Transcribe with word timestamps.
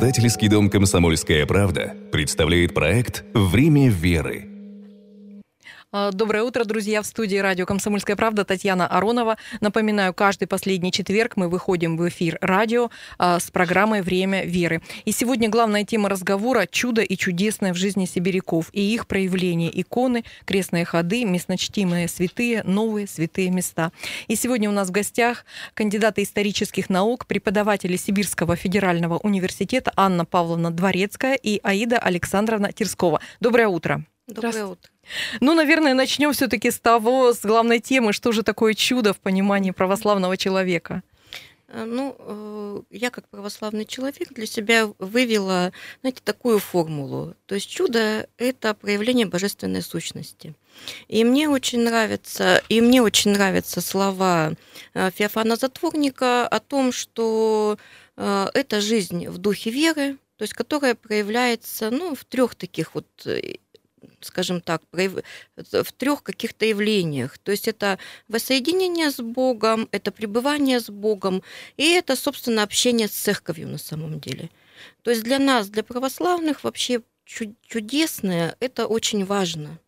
Издательский 0.00 0.48
дом 0.48 0.70
«Комсомольская 0.70 1.44
правда» 1.44 1.92
представляет 2.10 2.72
проект 2.72 3.22
«Время 3.34 3.90
веры». 3.90 4.46
А, 5.92 6.12
доброе 6.12 6.44
утро, 6.44 6.64
друзья, 6.64 7.02
в 7.02 7.06
студии 7.06 7.38
радио 7.38 7.66
«Комсомольская 7.66 8.14
правда» 8.14 8.44
Татьяна 8.44 8.86
Аронова. 8.86 9.38
Напоминаю, 9.60 10.14
каждый 10.14 10.46
последний 10.46 10.92
четверг 10.92 11.36
мы 11.36 11.48
выходим 11.48 11.96
в 11.96 12.08
эфир 12.08 12.38
радио 12.40 12.90
а, 13.18 13.40
с 13.40 13.50
программой 13.50 14.00
«Время 14.00 14.44
веры». 14.44 14.82
И 15.04 15.10
сегодня 15.10 15.48
главная 15.48 15.84
тема 15.84 16.08
разговора– 16.08 16.68
чудо 16.70 17.02
и 17.02 17.16
чудесное 17.16 17.74
в 17.74 17.76
жизни 17.76 18.04
сибиряков 18.04 18.70
и 18.72 18.94
их 18.94 19.08
проявления– 19.08 19.68
иконы, 19.80 20.22
крестные 20.44 20.84
ходы, 20.84 21.24
местночтимые 21.24 22.06
святые, 22.06 22.62
новые 22.62 23.08
святые 23.08 23.50
места. 23.50 23.90
И 24.28 24.36
сегодня 24.36 24.70
у 24.70 24.72
нас 24.72 24.90
в 24.90 24.92
гостях 24.92 25.44
кандидаты 25.74 26.22
исторических 26.22 26.88
наук, 26.88 27.26
преподаватели 27.26 27.96
Сибирского 27.96 28.54
федерального 28.54 29.18
университета 29.18 29.92
Анна 29.96 30.24
Павловна 30.24 30.70
Дворецкая 30.70 31.34
и 31.34 31.58
Аида 31.64 31.98
Александровна 31.98 32.70
Тирскова. 32.70 33.20
Доброе 33.40 33.66
утро. 33.66 34.04
Доброе 34.34 34.66
утро. 34.66 34.90
Ну, 35.40 35.54
наверное, 35.54 35.94
начнем 35.94 36.32
все-таки 36.32 36.70
с 36.70 36.78
того, 36.78 37.32
с 37.32 37.44
главной 37.44 37.80
темы, 37.80 38.12
что 38.12 38.32
же 38.32 38.42
такое 38.42 38.74
чудо 38.74 39.12
в 39.12 39.18
понимании 39.18 39.70
православного 39.72 40.36
человека. 40.36 41.02
Э, 41.70 41.84
ну, 41.84 42.16
э, 42.18 42.82
я 42.90 43.10
как 43.10 43.28
православный 43.28 43.84
человек 43.84 44.32
для 44.32 44.46
себя 44.46 44.88
вывела, 44.98 45.72
знаете, 46.00 46.20
такую 46.24 46.58
формулу. 46.58 47.34
То 47.46 47.54
есть 47.54 47.68
чудо– 47.70 48.28
это 48.38 48.74
проявление 48.74 49.26
божественной 49.26 49.82
сущности. 49.82 50.54
И 51.08 51.24
мне 51.24 51.48
очень 51.48 51.80
нравятся, 51.80 52.62
и 52.68 52.80
мне 52.80 53.02
очень 53.02 53.32
нравятся 53.32 53.80
слова 53.80 54.52
э, 54.94 55.10
Феофана 55.12 55.56
Затворника 55.56 56.46
о 56.46 56.60
том, 56.60 56.92
что 56.92 57.78
это 58.16 58.82
жизнь 58.82 59.28
в 59.28 59.38
духе 59.38 59.70
веры, 59.70 60.18
то 60.36 60.42
есть 60.42 60.52
которая 60.52 60.94
проявляется 60.94 61.90
ну, 61.90 62.14
в 62.14 62.26
трех 62.26 62.54
таких 62.54 62.94
вот 62.94 63.06
скажем 64.20 64.60
так, 64.60 64.82
в 64.92 65.92
трех 65.96 66.22
каких-то 66.22 66.64
явлениях. 66.64 67.38
То 67.38 67.52
есть 67.52 67.68
это 67.68 67.98
воссоединение 68.28 69.10
с 69.10 69.18
Богом, 69.18 69.88
это 69.92 70.10
пребывание 70.10 70.80
с 70.80 70.90
Богом, 70.90 71.42
и 71.76 71.90
это, 71.90 72.16
собственно, 72.16 72.62
общение 72.62 73.08
с 73.08 73.12
церковью 73.12 73.68
на 73.68 73.78
самом 73.78 74.20
деле. 74.20 74.50
То 75.02 75.10
есть 75.10 75.22
для 75.22 75.38
нас, 75.38 75.68
для 75.68 75.82
православных, 75.82 76.64
вообще 76.64 77.02
чудесное– 77.24 78.56
это 78.60 78.86
очень 78.86 79.24
важно. 79.24 79.78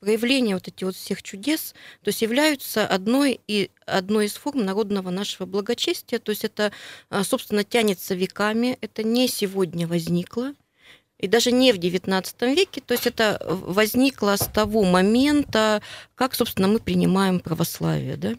Проявление 0.00 0.56
вот 0.56 0.68
этих 0.68 0.86
вот 0.86 0.96
всех 0.96 1.22
чудес, 1.22 1.74
то 2.02 2.08
есть 2.08 2.20
являются 2.20 2.86
одной, 2.86 3.40
и, 3.48 3.70
одной 3.86 4.26
из 4.26 4.34
форм 4.34 4.62
народного 4.62 5.08
нашего 5.08 5.46
благочестия. 5.46 6.18
То 6.18 6.30
есть 6.30 6.44
это, 6.44 6.72
а, 7.08 7.24
собственно, 7.24 7.64
тянется 7.64 8.14
веками, 8.14 8.76
это 8.82 9.02
не 9.02 9.28
сегодня 9.28 9.86
возникло, 9.86 10.52
и 11.18 11.26
даже 11.28 11.52
не 11.52 11.72
в 11.72 11.78
XIX 11.78 12.54
веке, 12.54 12.80
то 12.80 12.92
есть 12.92 13.06
это 13.06 13.40
возникло 13.46 14.36
с 14.36 14.46
того 14.46 14.82
момента, 14.84 15.80
как, 16.14 16.34
собственно, 16.34 16.68
мы 16.68 16.80
принимаем 16.80 17.40
православие. 17.40 18.16
Да? 18.16 18.34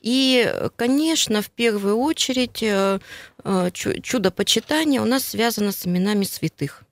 И, 0.00 0.70
конечно, 0.76 1.42
в 1.42 1.50
первую 1.50 1.96
очередь 1.98 2.62
э, 2.62 2.98
э, 3.44 3.70
чудо 3.72 4.30
почитания 4.30 5.02
у 5.02 5.04
нас 5.04 5.24
связано 5.24 5.72
с 5.72 5.86
именами 5.86 6.24
святых. 6.24 6.84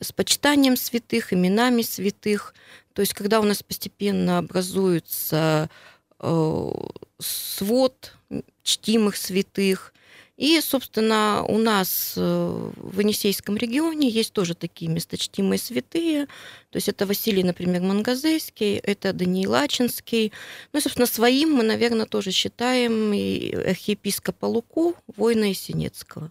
С 0.00 0.12
почитанием 0.12 0.76
святых, 0.76 1.32
именами 1.32 1.82
святых. 1.82 2.54
То 2.92 3.00
есть, 3.00 3.14
когда 3.14 3.40
у 3.40 3.44
нас 3.44 3.62
постепенно 3.62 4.38
образуется 4.38 5.70
э, 6.18 6.70
свод 7.18 8.14
чтимых 8.62 9.16
святых, 9.16 9.92
и, 10.36 10.60
собственно, 10.60 11.44
у 11.48 11.56
нас 11.56 12.14
э, 12.16 12.70
в 12.76 13.00
Енисейском 13.00 13.56
регионе 13.56 14.10
есть 14.10 14.34
тоже 14.34 14.54
такие 14.54 14.90
месточтимые 14.90 15.58
святые. 15.58 16.26
То 16.70 16.76
есть 16.76 16.88
это 16.90 17.06
Василий, 17.06 17.42
например, 17.42 17.80
Мангазейский, 17.80 18.76
это 18.76 19.14
Даниил 19.14 19.54
Ачинский. 19.54 20.32
Ну 20.74 20.80
собственно, 20.80 21.06
своим 21.06 21.54
мы, 21.54 21.62
наверное, 21.62 22.04
тоже 22.04 22.32
считаем 22.32 23.14
и 23.14 23.50
архиепископа 23.54 24.44
Луку, 24.44 24.94
воина 25.16 25.44
Есенецкого. 25.44 26.30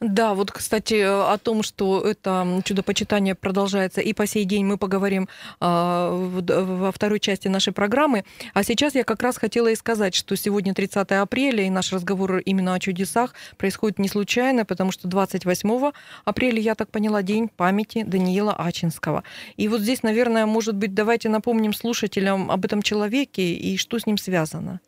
Да, 0.00 0.34
вот, 0.34 0.50
кстати, 0.52 0.94
о 0.94 1.36
том, 1.38 1.62
что 1.62 2.00
это 2.00 2.62
чудо-почитание 2.64 3.34
продолжается 3.34 4.00
и 4.00 4.12
по 4.12 4.26
сей 4.26 4.44
день, 4.44 4.64
мы 4.64 4.78
поговорим 4.78 5.28
а, 5.60 6.10
во 6.12 6.92
второй 6.92 7.20
части 7.20 7.48
нашей 7.48 7.72
программы. 7.72 8.24
А 8.54 8.62
сейчас 8.62 8.94
я 8.94 9.04
как 9.04 9.22
раз 9.22 9.36
хотела 9.36 9.68
и 9.68 9.74
сказать, 9.74 10.14
что 10.14 10.36
сегодня 10.36 10.74
30 10.74 11.10
апреля, 11.12 11.64
и 11.64 11.70
наш 11.70 11.92
разговор 11.92 12.38
именно 12.38 12.74
о 12.74 12.80
чудесах 12.80 13.34
происходит 13.56 13.98
не 13.98 14.08
случайно, 14.08 14.64
потому 14.64 14.92
что 14.92 15.08
28 15.08 15.92
апреля, 16.24 16.60
я 16.60 16.74
так 16.74 16.90
поняла, 16.90 17.22
день 17.22 17.48
памяти 17.48 18.04
Даниила 18.04 18.54
Ачинского. 18.54 19.24
И 19.56 19.68
вот 19.68 19.80
здесь, 19.80 20.02
наверное, 20.02 20.46
может 20.46 20.76
быть, 20.76 20.94
давайте 20.94 21.28
напомним 21.28 21.72
слушателям 21.72 22.50
об 22.50 22.64
этом 22.64 22.82
человеке 22.82 23.54
и 23.54 23.76
что 23.76 23.98
с 23.98 24.06
ним 24.06 24.18
связано. 24.18 24.80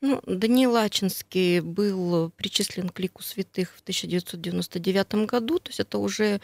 Ну, 0.00 0.20
Даниил 0.26 0.76
Ачинский 0.76 1.60
был 1.60 2.30
причислен 2.30 2.88
к 2.88 2.98
лику 3.00 3.22
святых 3.22 3.74
в 3.76 3.80
1999 3.82 5.14
году, 5.26 5.58
то 5.58 5.70
есть 5.70 5.80
это 5.80 5.98
уже 5.98 6.24
э, 6.24 6.38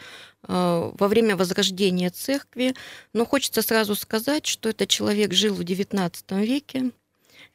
во 0.47 1.07
время 1.07 1.35
возрождения 1.35 2.09
церкви. 2.09 2.73
Но 3.13 3.25
хочется 3.25 3.61
сразу 3.61 3.95
сказать, 3.95 4.45
что 4.45 4.69
этот 4.69 4.89
человек 4.89 5.33
жил 5.33 5.53
в 5.53 5.61
XIX 5.61 6.45
веке 6.45 6.91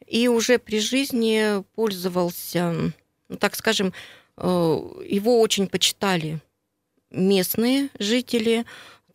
и 0.06 0.28
уже 0.28 0.58
при 0.58 0.80
жизни 0.80 1.62
пользовался, 1.74 2.92
ну, 3.28 3.36
так 3.36 3.56
скажем, 3.56 3.92
э, 4.36 4.42
его 5.08 5.40
очень 5.40 5.66
почитали 5.66 6.40
местные 7.10 7.88
жители, 7.98 8.64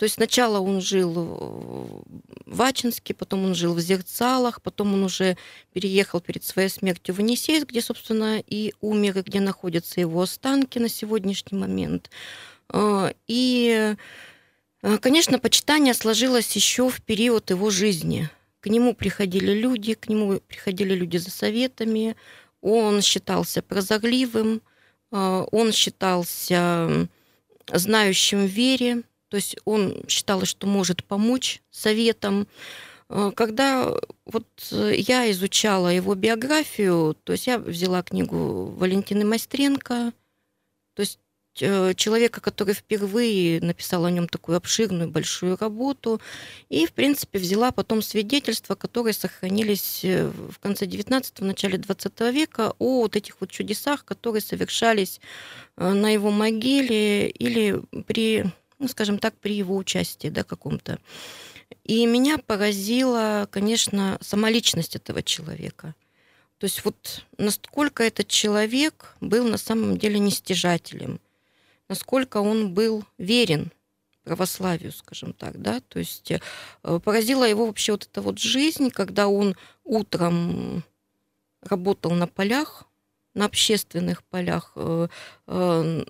то 0.02 0.06
есть 0.06 0.16
сначала 0.16 0.60
он 0.60 0.82
жил 0.82 2.04
в 2.48 2.62
Ачинске, 2.64 3.14
потом 3.14 3.46
он 3.46 3.54
жил 3.54 3.76
в 3.76 3.80
Зерцалах, 3.80 4.64
потом 4.64 4.96
он 4.96 5.04
уже 5.04 5.38
переехал 5.74 6.22
перед 6.22 6.44
своей 6.44 6.70
смертью 6.70 7.14
в 7.14 7.20
Енисейск, 7.20 7.68
где, 7.68 7.82
собственно, 7.82 8.40
и 8.40 8.74
умер, 8.82 9.20
и 9.20 9.22
где 9.22 9.40
находятся 9.40 10.02
его 10.02 10.24
останки 10.24 10.80
на 10.80 10.90
сегодняшний 10.90 11.56
момент. 11.56 12.10
А, 12.70 13.14
и, 13.28 13.96
а, 14.82 14.98
конечно, 14.98 15.38
почитание 15.38 15.94
сложилось 15.94 16.56
еще 16.56 16.90
в 16.90 17.00
период 17.04 17.52
его 17.52 17.70
жизни. 17.70 18.28
К 18.60 18.70
нему 18.70 18.96
приходили 18.96 19.54
люди, 19.54 19.94
к 19.94 20.10
нему 20.10 20.40
приходили 20.48 20.96
люди 20.96 21.18
за 21.18 21.30
советами. 21.30 22.16
Он 22.62 23.04
считался 23.04 23.62
прозорливым, 23.62 24.64
а, 25.12 25.44
он 25.52 25.72
считался 25.72 27.08
знающим 27.72 28.48
вере, 28.48 29.04
то 29.32 29.38
есть 29.38 29.56
он 29.64 30.04
считал, 30.10 30.44
что 30.44 30.68
может 30.68 31.06
помочь 31.06 31.62
советом. 31.72 32.50
Э, 33.08 33.32
когда 33.34 33.90
вот 34.26 34.46
э, 34.74 34.96
я 34.98 35.32
изучала 35.32 35.88
его 35.88 36.16
биографию, 36.16 37.16
то 37.24 37.32
есть 37.32 37.48
я 37.48 37.58
взяла 37.58 38.04
книгу 38.04 38.66
Валентины 38.66 39.24
Майстренко, 39.24 40.12
то 40.96 41.00
есть 41.00 41.20
э, 41.62 41.94
человека, 41.94 42.42
который 42.42 42.74
впервые 42.74 43.62
написал 43.62 44.04
о 44.04 44.12
нем 44.12 44.28
такую 44.28 44.58
обширную 44.58 45.10
большую 45.10 45.56
работу, 45.56 46.20
и, 46.68 46.86
в 46.86 46.92
принципе, 46.92 47.40
взяла 47.40 47.72
потом 47.72 48.02
свидетельства, 48.02 48.76
которые 48.76 49.14
сохранились 49.14 50.02
в 50.04 50.60
конце 50.60 50.88
19-го, 50.88 51.46
начале 51.46 51.78
20 51.78 52.20
века 52.34 52.74
о 52.80 53.04
вот 53.04 53.16
этих 53.16 53.38
вот 53.40 53.50
чудесах, 53.50 54.04
которые 54.04 54.42
совершались 54.42 55.22
на 55.78 56.10
его 56.10 56.32
могиле 56.32 57.30
или 57.30 57.82
при 58.06 58.52
ну, 58.82 58.88
скажем 58.88 59.20
так, 59.20 59.38
при 59.38 59.56
его 59.56 59.78
участии, 59.78 60.28
да, 60.28 60.44
каком-то. 60.44 60.98
И 61.84 62.06
меня 62.06 62.38
поразила, 62.40 63.48
конечно, 63.50 64.18
сама 64.22 64.50
личность 64.50 64.96
этого 64.96 65.22
человека. 65.24 65.96
То 66.58 66.66
есть 66.66 66.84
вот 66.84 67.26
насколько 67.38 68.04
этот 68.04 68.28
человек 68.28 69.16
был 69.22 69.48
на 69.48 69.58
самом 69.58 69.98
деле 69.98 70.20
нестяжателем, 70.20 71.20
насколько 71.88 72.38
он 72.38 72.74
был 72.74 73.04
верен 73.18 73.72
православию, 74.24 74.92
скажем 74.92 75.34
так, 75.34 75.62
да, 75.62 75.82
то 75.82 76.00
есть 76.00 76.32
э, 76.32 76.40
поразила 77.04 77.44
его 77.44 77.66
вообще 77.66 77.94
вот 77.94 78.08
эта 78.12 78.22
вот 78.22 78.40
жизнь, 78.40 78.90
когда 78.90 79.28
он 79.28 79.56
утром 79.84 80.84
работал 81.62 82.12
на 82.12 82.28
полях, 82.28 82.86
на 83.34 83.46
общественных 83.46 84.24
полях, 84.24 84.74
э, 84.76 85.08
э, 85.48 86.04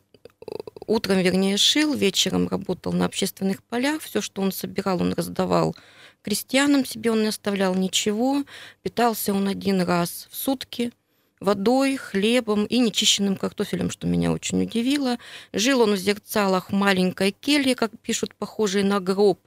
утром, 0.92 1.20
вернее, 1.20 1.58
шил, 1.58 1.94
вечером 1.94 2.48
работал 2.48 2.94
на 2.94 3.06
общественных 3.06 3.64
полях. 3.64 4.02
Все, 4.02 4.22
что 4.22 4.42
он 4.42 4.52
собирал, 4.52 5.02
он 5.02 5.14
раздавал 5.14 5.76
крестьянам, 6.22 6.86
себе 6.86 7.12
он 7.12 7.22
не 7.22 7.28
оставлял 7.28 7.74
ничего. 7.76 8.44
Питался 8.84 9.34
он 9.34 9.48
один 9.48 9.82
раз 9.82 10.28
в 10.30 10.36
сутки 10.36 10.92
водой, 11.40 11.98
хлебом 11.98 12.66
и 12.66 12.78
нечищенным 12.78 13.36
картофелем, 13.36 13.90
что 13.90 14.06
меня 14.06 14.32
очень 14.32 14.62
удивило. 14.62 15.18
Жил 15.54 15.82
он 15.82 15.94
в 15.94 15.98
зерцалах 15.98 16.72
маленькой 16.72 17.32
келье, 17.32 17.76
как 17.76 17.92
пишут, 18.00 18.36
похожей 18.36 18.84
на 18.84 19.00
гроб. 19.00 19.40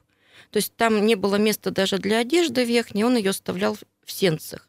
То 0.50 0.58
есть 0.58 0.74
там 0.76 1.06
не 1.06 1.14
было 1.14 1.36
места 1.36 1.70
даже 1.70 1.98
для 1.98 2.18
одежды 2.18 2.64
верхней, 2.64 3.04
он 3.04 3.16
ее 3.16 3.30
оставлял 3.30 3.76
в 4.04 4.12
сенцах. 4.12 4.68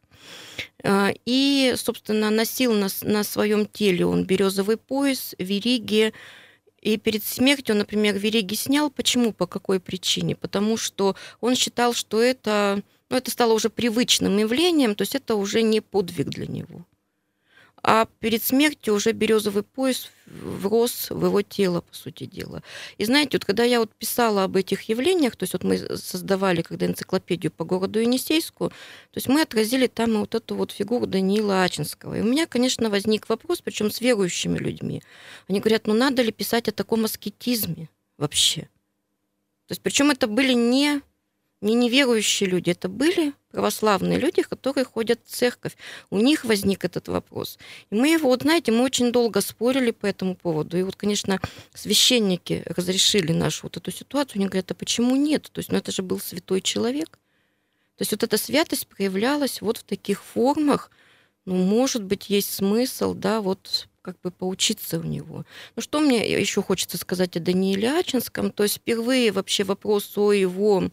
И, 1.26 1.74
собственно, 1.78 2.30
носил 2.30 2.74
на, 2.74 2.88
на 3.02 3.24
своем 3.24 3.66
теле 3.66 4.06
он 4.06 4.24
березовый 4.26 4.78
пояс, 4.78 5.36
вериги, 5.40 6.14
и 6.86 6.98
перед 6.98 7.24
смертью, 7.24 7.76
например, 7.76 8.16
Вереги 8.16 8.54
снял. 8.54 8.92
Почему? 8.92 9.34
По 9.34 9.48
какой 9.48 9.80
причине? 9.80 10.36
Потому 10.36 10.78
что 10.78 11.16
он 11.42 11.56
считал, 11.56 11.94
что 11.94 12.22
это, 12.22 12.84
ну, 13.10 13.18
это 13.18 13.32
стало 13.32 13.54
уже 13.54 13.70
привычным 13.70 14.38
явлением, 14.38 14.94
то 14.94 15.02
есть 15.02 15.16
это 15.16 15.36
уже 15.36 15.64
не 15.64 15.82
подвиг 15.82 16.30
для 16.30 16.46
него 16.46 16.86
а 17.88 18.08
перед 18.20 18.42
смертью 18.42 18.96
уже 18.96 19.12
березовый 19.12 19.62
пояс 19.62 20.10
врос 20.26 21.12
в 21.12 21.24
его 21.24 21.44
тело, 21.44 21.82
по 21.82 21.94
сути 21.94 22.26
дела. 22.26 22.64
И 22.98 23.06
знаете, 23.06 23.38
вот 23.38 23.46
когда 23.46 23.64
я 23.64 23.80
вот 23.80 23.94
писала 23.94 24.44
об 24.44 24.56
этих 24.56 24.90
явлениях, 24.90 25.36
то 25.36 25.44
есть 25.44 25.54
вот 25.54 25.64
мы 25.64 25.78
создавали, 25.78 26.64
когда 26.64 26.88
энциклопедию 26.88 27.52
по 27.52 27.64
городу 27.64 28.00
Енисейску, 28.00 28.70
то 28.70 29.18
есть 29.18 29.28
мы 29.28 29.42
отразили 29.42 29.86
там 29.86 30.20
вот 30.20 30.34
эту 30.34 30.56
вот 30.56 30.72
фигуру 30.72 31.06
Даниила 31.06 31.62
Ачинского. 31.62 32.16
И 32.16 32.22
у 32.22 32.24
меня, 32.24 32.48
конечно, 32.48 32.90
возник 32.90 33.30
вопрос, 33.30 33.62
причем 33.62 33.92
с 33.92 34.02
верующими 34.02 34.58
людьми. 34.58 35.04
Они 35.48 35.60
говорят, 35.60 35.86
ну 35.86 35.94
надо 35.94 36.24
ли 36.24 36.32
писать 36.32 36.68
о 36.68 36.72
таком 36.72 37.06
аскетизме 37.06 37.88
вообще? 38.18 38.62
То 39.68 39.74
есть 39.74 39.84
причем 39.84 40.10
это 40.10 40.26
были 40.26 40.54
не 40.54 41.02
не 41.62 41.76
неверующие 41.76 42.50
люди, 42.50 42.72
это 42.72 42.90
были 42.90 43.34
православные 43.56 44.20
люди, 44.20 44.42
которые 44.42 44.84
ходят 44.84 45.22
в 45.24 45.34
церковь. 45.34 45.78
У 46.10 46.20
них 46.20 46.44
возник 46.44 46.84
этот 46.84 47.08
вопрос. 47.08 47.58
И 47.90 47.96
мы 47.96 48.10
его, 48.10 48.28
вот 48.28 48.42
знаете, 48.42 48.74
мы 48.74 48.84
очень 48.84 49.14
долго 49.14 49.40
спорили 49.40 49.92
по 49.92 50.06
этому 50.06 50.36
поводу. 50.36 50.78
И 50.78 50.84
вот, 50.84 50.98
конечно, 50.98 51.40
священники 51.74 52.64
разрешили 52.66 53.32
нашу 53.32 53.62
вот 53.64 53.78
эту 53.78 53.92
ситуацию. 53.92 54.40
Они 54.40 54.48
говорят, 54.48 54.72
а 54.72 54.74
почему 54.74 55.16
нет? 55.16 55.50
То 55.54 55.60
есть, 55.60 55.72
ну 55.72 55.78
это 55.78 55.94
же 55.94 56.02
был 56.02 56.20
святой 56.20 56.60
человек. 56.60 57.12
То 57.96 58.02
есть 58.02 58.12
вот 58.12 58.24
эта 58.24 58.38
святость 58.38 58.88
проявлялась 58.88 59.62
вот 59.62 59.78
в 59.78 59.84
таких 59.84 60.22
формах. 60.22 60.92
Ну, 61.46 61.56
может 61.56 62.04
быть, 62.04 62.30
есть 62.30 62.54
смысл, 62.54 63.14
да, 63.14 63.40
вот 63.40 63.88
как 64.02 64.20
бы 64.22 64.32
поучиться 64.32 65.00
у 65.00 65.04
него. 65.04 65.46
Ну, 65.78 65.82
что 65.82 66.02
мне 66.02 66.30
еще 66.42 66.62
хочется 66.62 66.98
сказать 66.98 67.38
о 67.38 67.40
Данииле 67.40 67.98
Ачинском? 67.98 68.52
То 68.52 68.64
есть 68.64 68.76
впервые 68.80 69.32
вообще 69.32 69.64
вопрос 69.64 70.18
о 70.18 70.34
его 70.34 70.92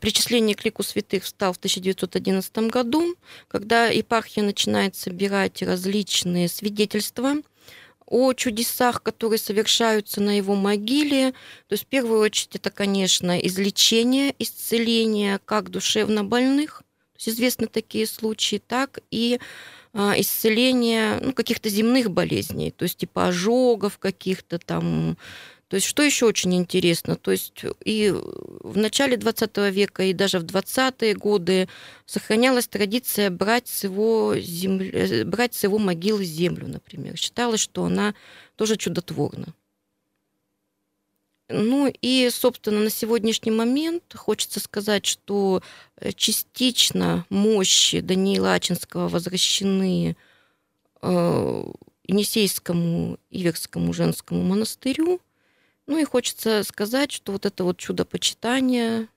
причисление 0.00 0.54
к 0.54 0.64
лику 0.64 0.82
святых 0.82 1.24
встал 1.24 1.52
в 1.52 1.56
1911 1.56 2.58
году, 2.70 3.14
когда 3.48 3.86
епархия 3.86 4.42
начинает 4.44 4.94
собирать 4.94 5.62
различные 5.62 6.48
свидетельства 6.48 7.36
о 8.06 8.32
чудесах, 8.34 9.02
которые 9.02 9.38
совершаются 9.38 10.20
на 10.20 10.36
его 10.36 10.54
могиле. 10.54 11.30
То 11.68 11.74
есть, 11.74 11.84
в 11.84 11.86
первую 11.86 12.20
очередь, 12.20 12.56
это, 12.56 12.70
конечно, 12.70 13.38
излечение, 13.38 14.34
исцеление 14.38 15.40
как 15.44 15.70
душевно 15.70 16.24
больных, 16.24 16.78
то 17.12 17.16
есть 17.16 17.28
известны 17.28 17.66
такие 17.68 18.06
случаи, 18.06 18.60
так 18.66 18.98
и 19.10 19.38
а, 19.92 20.14
исцеление 20.18 21.18
ну, 21.20 21.32
каких-то 21.32 21.68
земных 21.68 22.10
болезней, 22.10 22.70
то 22.70 22.84
есть 22.84 22.98
типа 22.98 23.28
ожогов 23.28 23.98
каких-то 23.98 24.58
там, 24.58 25.16
то 25.70 25.76
есть 25.76 25.86
что 25.86 26.02
еще 26.02 26.26
очень 26.26 26.52
интересно, 26.56 27.14
то 27.14 27.30
есть 27.30 27.62
и 27.84 28.10
в 28.10 28.76
начале 28.76 29.16
20 29.16 29.56
века, 29.72 30.02
и 30.02 30.12
даже 30.12 30.40
в 30.40 30.44
20-е 30.44 31.14
годы 31.14 31.68
сохранялась 32.06 32.66
традиция 32.66 33.30
брать 33.30 33.68
с 33.68 33.84
его, 33.84 34.34
земли, 34.36 34.90
э, 34.90 35.24
брать 35.24 35.54
с 35.54 35.62
его 35.62 35.78
могилы 35.78 36.24
землю, 36.24 36.66
например. 36.66 37.16
Считалось, 37.16 37.60
что 37.60 37.84
она 37.84 38.16
тоже 38.56 38.76
чудотворна. 38.76 39.54
Ну 41.48 41.92
и, 42.02 42.28
собственно, 42.32 42.80
на 42.80 42.90
сегодняшний 42.90 43.52
момент 43.52 44.02
хочется 44.16 44.58
сказать, 44.58 45.06
что 45.06 45.62
э, 45.98 46.10
частично 46.10 47.26
мощи 47.30 48.00
Даниила 48.00 48.54
Ачинского 48.54 49.06
возвращены 49.06 50.16
э, 51.00 51.64
Енисейскому 52.08 53.20
Иверскому 53.30 53.92
женскому 53.92 54.42
монастырю, 54.42 55.20
ну 55.90 55.98
и 55.98 56.04
хочется 56.04 56.62
сказать, 56.62 57.10
что 57.10 57.32
вот 57.32 57.46
это 57.46 57.64
вот 57.64 57.76
чудо 57.78 58.04
почитания, 58.04 59.08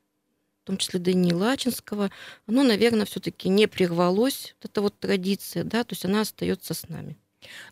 в 0.63 0.65
том 0.65 0.77
числе 0.77 0.99
Даниила 0.99 1.43
Лачинского, 1.43 2.09
оно, 2.47 2.63
наверное, 2.63 3.05
все-таки 3.05 3.47
не 3.47 3.67
прервалось, 3.67 4.55
вот 4.59 4.71
эта 4.71 4.81
вот 4.81 4.97
традиция, 4.97 5.63
да, 5.63 5.83
то 5.83 5.93
есть 5.93 6.03
она 6.03 6.21
остается 6.21 6.73
с 6.73 6.89
нами. 6.89 7.15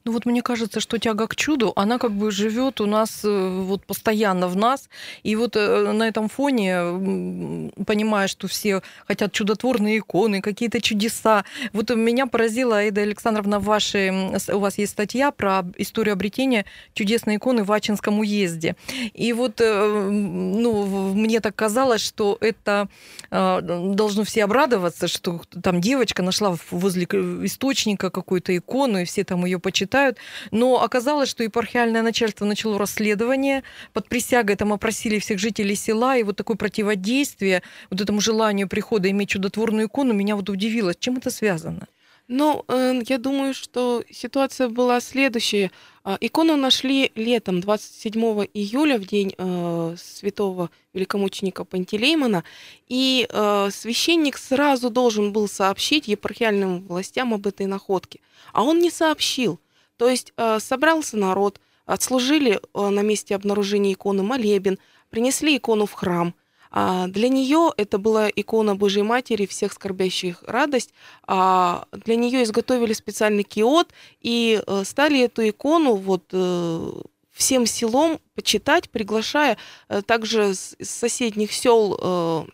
Ну 0.03 0.11
вот 0.11 0.25
мне 0.25 0.41
кажется, 0.41 0.79
что 0.79 0.97
тяга 0.97 1.27
к 1.27 1.35
чуду, 1.35 1.73
она 1.75 1.97
как 1.97 2.11
бы 2.11 2.31
живет 2.31 2.81
у 2.81 2.85
нас 2.85 3.21
э, 3.23 3.61
вот 3.61 3.85
постоянно 3.85 4.47
в 4.47 4.55
нас. 4.55 4.89
И 5.23 5.35
вот 5.35 5.55
э, 5.55 5.91
на 5.91 6.07
этом 6.07 6.29
фоне, 6.29 7.71
понимая, 7.85 8.27
что 8.27 8.47
все 8.47 8.81
хотят 9.07 9.31
чудотворные 9.31 9.99
иконы, 9.99 10.41
какие-то 10.41 10.81
чудеса. 10.81 11.45
Вот 11.73 11.89
меня 11.91 12.27
поразила, 12.27 12.79
Аида 12.79 13.01
Александровна, 13.01 13.59
ваши, 13.59 14.11
у 14.51 14.59
вас 14.59 14.77
есть 14.77 14.93
статья 14.93 15.31
про 15.31 15.63
историю 15.77 16.13
обретения 16.13 16.65
чудесной 16.93 17.37
иконы 17.37 17.63
в 17.63 17.71
Ачинском 17.71 18.19
уезде. 18.19 18.75
И 19.13 19.33
вот 19.33 19.61
э, 19.61 20.09
ну, 20.09 21.13
мне 21.13 21.39
так 21.39 21.55
казалось, 21.55 22.01
что 22.01 22.37
это 22.41 22.87
должны 23.29 24.25
все 24.25 24.43
обрадоваться, 24.43 25.07
что 25.07 25.41
там 25.63 25.79
девочка 25.79 26.21
нашла 26.21 26.55
возле 26.69 27.05
источника 27.05 28.09
какую-то 28.09 28.55
икону, 28.55 28.99
и 28.99 29.05
все 29.05 29.23
там 29.23 29.45
ее 29.45 29.59
почитают. 29.61 30.17
Но 30.51 30.83
оказалось, 30.83 31.29
что 31.29 31.43
епархиальное 31.43 32.01
начальство 32.01 32.45
начало 32.45 32.77
расследование. 32.77 33.63
Под 33.93 34.09
присягой 34.09 34.57
там 34.57 34.73
опросили 34.73 35.19
всех 35.19 35.39
жителей 35.39 35.75
села, 35.75 36.17
и 36.17 36.23
вот 36.23 36.35
такое 36.35 36.57
противодействие 36.57 37.63
вот 37.89 38.01
этому 38.01 38.19
желанию 38.19 38.67
прихода 38.67 39.09
иметь 39.09 39.29
чудотворную 39.29 39.87
икону 39.87 40.13
меня 40.13 40.35
вот 40.35 40.49
удивило. 40.49 40.93
Чем 40.93 41.17
это 41.17 41.29
связано? 41.29 41.87
Ну, 42.33 42.63
э, 42.69 43.01
я 43.09 43.17
думаю, 43.17 43.53
что 43.53 44.05
ситуация 44.09 44.69
была 44.69 45.01
следующая. 45.01 45.69
А, 46.05 46.17
икону 46.21 46.55
нашли 46.55 47.11
летом, 47.13 47.59
27 47.59 48.47
июля, 48.53 48.97
в 48.97 49.05
день 49.05 49.35
э, 49.37 49.95
святого 49.97 50.69
великомученика 50.93 51.65
Пантелеймона, 51.65 52.45
и 52.87 53.27
э, 53.29 53.69
священник 53.73 54.37
сразу 54.37 54.89
должен 54.89 55.33
был 55.33 55.49
сообщить 55.49 56.07
епархиальным 56.07 56.87
властям 56.87 57.33
об 57.33 57.47
этой 57.47 57.65
находке, 57.65 58.21
а 58.53 58.63
он 58.63 58.79
не 58.79 58.91
сообщил. 58.91 59.59
То 59.97 60.07
есть 60.07 60.31
э, 60.37 60.59
собрался 60.61 61.17
народ, 61.17 61.59
отслужили 61.85 62.61
э, 62.61 62.89
на 62.89 63.01
месте 63.01 63.35
обнаружения 63.35 63.91
иконы 63.91 64.23
молебен, 64.23 64.79
принесли 65.09 65.57
икону 65.57 65.85
в 65.85 65.91
храм– 65.91 66.33
а 66.71 67.07
для 67.07 67.27
нее 67.27 67.71
это 67.75 67.97
была 67.97 68.29
икона 68.29 68.75
Божьей 68.75 69.03
Матери, 69.03 69.45
всех 69.45 69.73
скорбящих 69.73 70.43
радость. 70.47 70.93
А 71.27 71.85
для 71.91 72.15
нее 72.15 72.43
изготовили 72.43 72.93
специальный 72.93 73.43
киот 73.43 73.89
и 74.21 74.61
э, 74.65 74.83
стали 74.85 75.19
эту 75.21 75.47
икону 75.47 75.95
вот 75.95 76.23
э, 76.31 76.91
всем 77.31 77.65
селом 77.65 78.19
почитать, 78.35 78.89
приглашая 78.89 79.57
э, 79.89 80.01
также 80.01 80.55
с 80.55 80.75
соседних 80.81 81.51
сел 81.51 82.47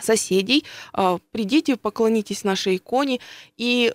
соседей, 0.00 0.64
придите, 1.32 1.76
поклонитесь 1.76 2.44
нашей 2.44 2.76
иконе. 2.76 3.20
И 3.58 3.92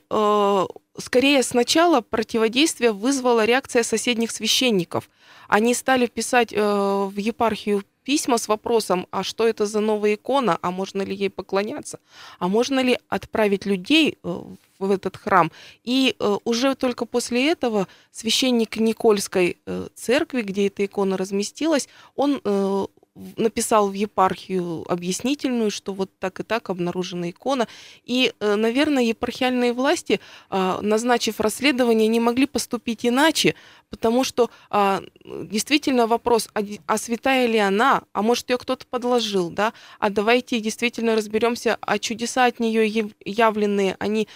скорее 0.97 1.43
сначала 1.43 2.01
противодействие 2.01 2.91
вызвала 2.91 3.45
реакция 3.45 3.81
соседних 3.81 4.29
священников. 4.29 5.09
Они 5.47 5.73
стали 5.73 6.05
писать 6.05 6.51
в 6.53 7.13
епархию 7.17 7.83
письма 8.07 8.37
с 8.37 8.47
вопросом, 8.47 9.05
а 9.11 9.21
что 9.21 9.45
это 9.45 9.65
за 9.65 9.81
новая 9.81 10.13
икона, 10.13 10.57
а 10.61 10.71
можно 10.71 11.01
ли 11.01 11.13
ей 11.13 11.29
поклоняться, 11.29 11.99
а 12.39 12.47
можно 12.47 12.79
ли 12.79 12.97
отправить 13.09 13.65
людей 13.65 14.17
э, 14.23 14.41
в 14.79 14.91
этот 14.91 15.17
храм. 15.17 15.51
И 15.83 16.15
э, 16.17 16.37
уже 16.45 16.75
только 16.75 17.05
после 17.05 17.51
этого 17.51 17.85
священник 18.11 18.77
Никольской 18.77 19.57
э, 19.65 19.87
церкви, 19.93 20.41
где 20.41 20.67
эта 20.67 20.85
икона 20.85 21.17
разместилась, 21.17 21.89
он 22.15 22.41
написал 23.35 23.89
в 23.89 23.93
епархию 23.93 24.85
объяснительную, 24.91 25.71
что 25.71 25.93
вот 25.93 26.09
так 26.19 26.39
и 26.39 26.43
так 26.43 26.69
обнаружена 26.69 27.29
икона. 27.29 27.67
И, 28.03 28.33
э, 28.39 28.55
наверное, 28.55 29.03
епархиальные 29.03 29.73
власти, 29.73 30.19
а, 30.49 30.79
назначив 30.81 31.39
расследование, 31.39 32.07
не 32.07 32.19
могли 32.19 32.45
поступить 32.45 33.05
иначе, 33.05 33.55
потому 33.89 34.23
что 34.23 34.49
а, 34.69 35.01
действительно 35.23 36.07
вопрос, 36.07 36.49
а, 36.53 36.61
а 36.85 36.97
святая 36.97 37.47
ли 37.47 37.57
она, 37.57 38.03
а 38.13 38.21
может 38.21 38.49
ее 38.49 38.57
кто-то 38.57 38.85
подложил, 38.85 39.49
да, 39.49 39.73
а 39.99 40.09
давайте 40.09 40.59
действительно 40.59 41.15
разберемся, 41.15 41.77
а 41.81 41.99
чудеса 41.99 42.45
от 42.45 42.59
нее 42.59 43.11
явленные, 43.25 43.95
они 43.99 44.27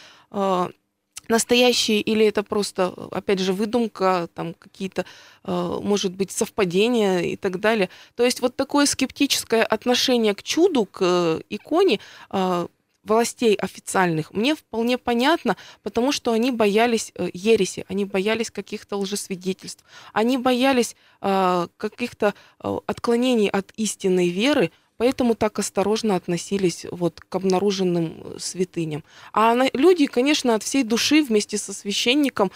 настоящие 1.31 2.01
или 2.01 2.25
это 2.25 2.43
просто, 2.43 2.93
опять 3.11 3.39
же, 3.39 3.53
выдумка, 3.53 4.29
там 4.35 4.53
какие-то, 4.53 5.05
э, 5.43 5.79
может 5.81 6.13
быть, 6.13 6.29
совпадения 6.31 7.21
и 7.21 7.35
так 7.35 7.59
далее. 7.59 7.89
То 8.15 8.23
есть 8.23 8.41
вот 8.41 8.55
такое 8.55 8.85
скептическое 8.85 9.63
отношение 9.63 10.35
к 10.35 10.43
чуду, 10.43 10.85
к 10.85 10.99
э, 11.01 11.41
иконе 11.49 11.99
э, 12.29 12.67
властей 13.03 13.55
официальных 13.55 14.31
мне 14.31 14.53
вполне 14.53 14.99
понятно, 14.99 15.57
потому 15.81 16.11
что 16.11 16.33
они 16.33 16.51
боялись 16.51 17.11
ереси, 17.33 17.83
они 17.87 18.05
боялись 18.05 18.51
каких-то 18.51 18.97
лжесвидетельств, 18.97 19.83
они 20.13 20.37
боялись 20.37 20.95
каких-то 21.77 22.35
отклонений 22.59 23.49
от 23.49 23.71
истинной 23.75 24.29
веры, 24.29 24.69
поэтому 25.01 25.33
так 25.33 25.57
осторожно 25.57 26.15
относились 26.15 26.85
вот 26.91 27.21
к 27.27 27.35
обнаруженным 27.35 28.35
святыням. 28.37 29.03
А 29.33 29.55
люди, 29.73 30.05
конечно, 30.05 30.53
от 30.53 30.61
всей 30.61 30.83
души 30.83 31.23
вместе 31.23 31.57
со 31.57 31.73
священником 31.73 32.51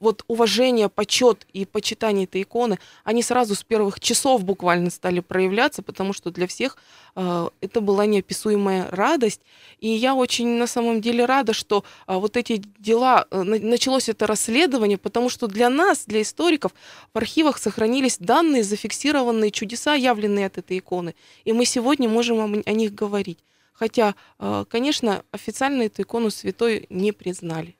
вот 0.00 0.24
уважение, 0.28 0.88
почет 0.88 1.46
и 1.52 1.64
почитание 1.64 2.24
этой 2.24 2.42
иконы, 2.42 2.78
они 3.04 3.22
сразу 3.22 3.54
с 3.54 3.62
первых 3.62 4.00
часов 4.00 4.44
буквально 4.44 4.90
стали 4.90 5.20
проявляться, 5.20 5.82
потому 5.82 6.12
что 6.12 6.30
для 6.30 6.46
всех 6.46 6.76
э, 7.14 7.48
это 7.60 7.80
была 7.80 8.06
неописуемая 8.06 8.88
радость. 8.90 9.40
И 9.80 9.88
я 9.88 10.14
очень 10.14 10.58
на 10.58 10.66
самом 10.66 11.00
деле 11.00 11.24
рада, 11.24 11.52
что 11.52 11.84
э, 12.06 12.14
вот 12.14 12.36
эти 12.36 12.62
дела, 12.78 13.26
э, 13.30 13.42
началось 13.42 14.08
это 14.08 14.26
расследование, 14.26 14.98
потому 14.98 15.28
что 15.28 15.46
для 15.46 15.70
нас, 15.70 16.04
для 16.06 16.22
историков, 16.22 16.72
в 17.14 17.18
архивах 17.18 17.58
сохранились 17.58 18.18
данные, 18.18 18.64
зафиксированные 18.64 19.50
чудеса, 19.50 19.94
явленные 19.94 20.46
от 20.46 20.58
этой 20.58 20.78
иконы. 20.78 21.14
И 21.44 21.52
мы 21.52 21.64
сегодня 21.64 22.08
можем 22.08 22.62
о, 22.64 22.72
них 22.72 22.94
говорить. 22.94 23.38
Хотя, 23.72 24.14
э, 24.38 24.64
конечно, 24.68 25.22
официально 25.32 25.82
эту 25.82 26.02
икону 26.02 26.30
святой 26.30 26.86
не 26.90 27.12
признали. 27.12 27.75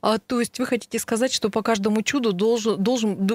А, 0.00 0.18
то 0.18 0.40
есть 0.40 0.58
вы 0.58 0.66
хотите 0.66 0.98
сказать, 0.98 1.32
что 1.32 1.50
по 1.50 1.62
каждому 1.62 2.02
чуду 2.02 2.32
должен, 2.32 2.82
должен 2.82 3.26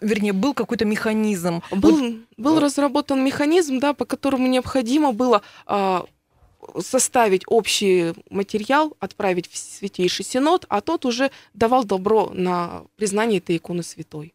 вернее, 0.00 0.32
был 0.32 0.54
какой-то 0.54 0.84
механизм? 0.84 1.62
Был, 1.70 1.96
вот... 1.96 2.14
был 2.36 2.60
разработан 2.60 3.24
механизм, 3.24 3.78
да, 3.78 3.94
по 3.94 4.04
которому 4.04 4.46
необходимо 4.46 5.12
было 5.12 5.42
а, 5.66 6.06
составить 6.80 7.42
общий 7.46 8.14
материал, 8.30 8.96
отправить 9.00 9.48
в 9.50 9.56
Святейший 9.56 10.24
Синод, 10.24 10.64
а 10.68 10.80
тот 10.80 11.04
уже 11.04 11.30
давал 11.54 11.84
добро 11.84 12.30
на 12.32 12.84
признание 12.96 13.38
этой 13.38 13.56
иконы 13.56 13.82
святой. 13.82 14.34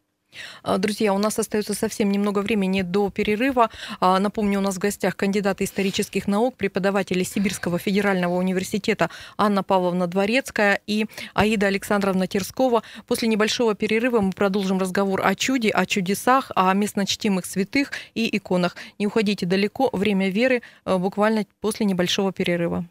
А, 0.62 0.78
друзья, 0.78 1.12
у 1.12 1.18
нас 1.18 1.38
остается 1.38 1.74
совсем 1.74 2.10
немного 2.10 2.40
времени 2.40 2.82
до 2.82 3.10
перерыва. 3.10 3.70
А, 4.00 4.18
напомню, 4.18 4.58
у 4.58 4.62
нас 4.62 4.76
в 4.76 4.78
гостях 4.78 5.16
кандидаты 5.16 5.64
исторических 5.64 6.26
наук, 6.26 6.56
преподаватели 6.56 7.22
Сибирского 7.22 7.78
федерального 7.78 8.34
университета 8.34 9.10
Анна 9.36 9.62
Павловна 9.62 10.06
Дворецкая 10.06 10.80
и 10.86 11.06
Аида 11.34 11.66
Александровна 11.66 12.26
Терскова. 12.26 12.82
После 13.06 13.28
небольшого 13.28 13.74
перерыва 13.74 14.20
мы 14.20 14.32
продолжим 14.32 14.78
разговор 14.78 15.20
о 15.24 15.34
чуде, 15.34 15.70
о 15.70 15.86
чудесах, 15.86 16.50
о 16.54 16.72
местночтимых 16.74 17.46
святых 17.46 17.92
и 18.14 18.36
иконах. 18.36 18.76
Не 18.98 19.06
уходите 19.06 19.46
далеко, 19.46 19.90
время 19.92 20.28
веры 20.30 20.62
э, 20.84 20.96
буквально 20.96 21.46
после 21.60 21.86
небольшого 21.86 22.32
перерыва. 22.32 22.84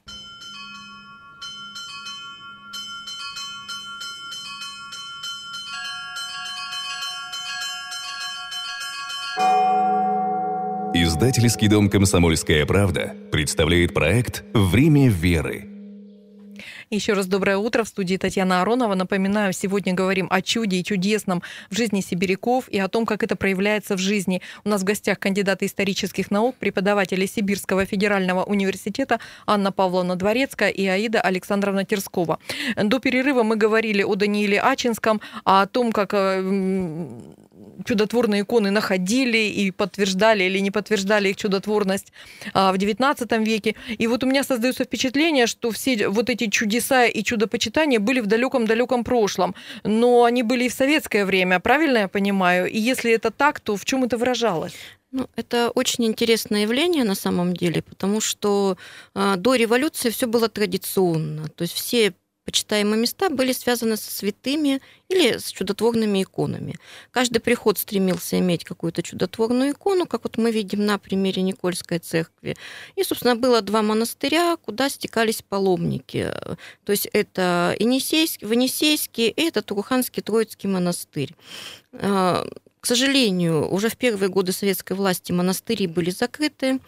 Издательский 11.14 11.68
дом 11.68 11.92
«Комсомольская 11.92 12.66
правда» 12.66 13.14
представляет 13.32 13.94
проект 13.94 14.44
«Время 14.56 15.10
веры». 15.10 15.73
Еще 16.94 17.14
раз 17.14 17.26
доброе 17.26 17.58
утро. 17.58 17.84
В 17.84 17.88
студии 17.88 18.18
Татьяна 18.18 18.62
Аронова. 18.62 18.94
Напоминаю, 18.94 19.52
сегодня 19.52 19.96
говорим 19.96 20.28
о 20.30 20.44
чуде 20.44 20.78
и 20.78 20.84
чудесном 20.84 21.42
в 21.72 21.76
жизни 21.76 22.02
сибиряков 22.02 22.70
и 22.70 22.78
о 22.78 22.88
том, 22.88 23.08
как 23.08 23.24
это 23.24 23.36
проявляется 23.36 23.96
в 23.96 23.98
жизни. 23.98 24.44
У 24.64 24.70
нас 24.70 24.82
в 24.82 24.84
гостях 24.84 25.18
кандидаты 25.18 25.66
исторических 25.66 26.30
наук, 26.30 26.56
преподаватели 26.58 27.26
Сибирского 27.26 27.88
федерального 27.88 28.44
университета 28.44 29.20
Анна 29.48 29.72
Павловна 29.72 30.16
Дворецкая 30.16 30.70
и 30.70 30.86
Аида 30.86 31.20
Александровна 31.22 31.84
Терскова. 31.84 32.38
До 32.76 33.00
перерыва 33.00 33.42
мы 33.42 33.56
говорили 33.56 34.04
о 34.04 34.14
Данииле 34.14 34.62
Ачинском, 34.62 35.20
о 35.46 35.66
том, 35.66 35.94
как 35.94 36.14
э, 36.14 36.44
чудотворные 37.86 38.42
иконы 38.42 38.72
находили 38.72 39.38
и 39.38 39.72
подтверждали 39.72 40.44
или 40.44 40.60
не 40.60 40.72
подтверждали 40.72 41.30
их 41.30 41.38
чудотворность 41.38 42.12
а, 42.54 42.72
в 42.72 42.76
XIX 42.76 43.44
веке. 43.44 43.76
И 43.88 44.08
вот 44.08 44.24
у 44.24 44.28
меня 44.28 44.44
создается 44.44 44.84
впечатление, 44.84 45.48
что 45.48 45.72
все 45.72 46.08
вот 46.08 46.30
эти 46.30 46.50
чудеса 46.84 47.06
и 47.06 47.24
чудопочитания 47.24 48.00
были 48.00 48.22
в 48.22 48.26
далеком-далеком 48.26 49.04
прошлом, 49.04 49.56
но 49.84 50.24
они 50.24 50.44
были 50.44 50.66
и 50.66 50.70
в 50.70 50.74
советское 50.74 51.26
время, 51.26 51.60
правильно 51.60 52.00
я 52.00 52.08
понимаю? 52.08 52.70
И 52.70 52.78
если 52.78 53.12
это 53.12 53.32
так, 53.32 53.60
то 53.60 53.76
в 53.76 53.86
чем 53.86 54.04
это 54.04 54.18
выражалось? 54.18 54.74
Ну, 55.12 55.28
это 55.36 55.72
очень 55.76 56.06
интересное 56.06 56.64
явление 56.64 57.04
на 57.04 57.16
самом 57.16 57.54
деле, 57.54 57.82
потому 57.82 58.22
что 58.22 58.78
э, 59.16 59.36
до 59.38 59.56
революции 59.56 60.10
все 60.10 60.26
было 60.26 60.50
традиционно. 60.50 61.48
То 61.50 61.64
есть 61.64 61.74
все 61.76 62.14
почитаемые 62.46 63.00
места 63.00 63.30
были 63.30 63.54
связаны 63.54 63.98
со 63.98 64.12
святыми 64.12 64.82
или 65.10 65.38
с 65.38 65.52
чудотворными 65.52 66.24
иконами. 66.24 66.76
Каждый 67.12 67.40
приход 67.40 67.78
стремился 67.78 68.40
иметь 68.40 68.64
какую-то 68.64 69.02
чудотворную 69.02 69.72
икону, 69.72 70.06
как 70.06 70.24
вот 70.24 70.38
мы 70.38 70.52
видим 70.52 70.86
на 70.86 70.98
примере 70.98 71.42
Никольской 71.42 72.00
церкви. 72.00 72.56
И, 72.96 73.04
собственно, 73.04 73.36
было 73.36 73.62
два 73.62 73.82
монастыря, 73.82 74.58
куда 74.58 74.90
стекались 74.90 75.42
паломники. 75.42 76.32
То 76.84 76.92
есть 76.92 77.08
это 77.14 77.76
Енисейский, 77.80 78.48
Венесейский 78.48 79.30
и 79.30 79.42
это 79.42 79.62
Туруханский 79.62 80.22
Троицкий 80.22 80.70
монастырь. 80.70 81.36
А, 81.94 82.46
к 82.84 82.86
сожалению, 82.86 83.72
уже 83.72 83.88
в 83.88 83.96
первые 83.96 84.30
годы 84.30 84.52
советской 84.52 84.98
власти 84.98 85.32
монастыри 85.32 85.88
были 85.88 86.10
закрыты, 86.10 86.82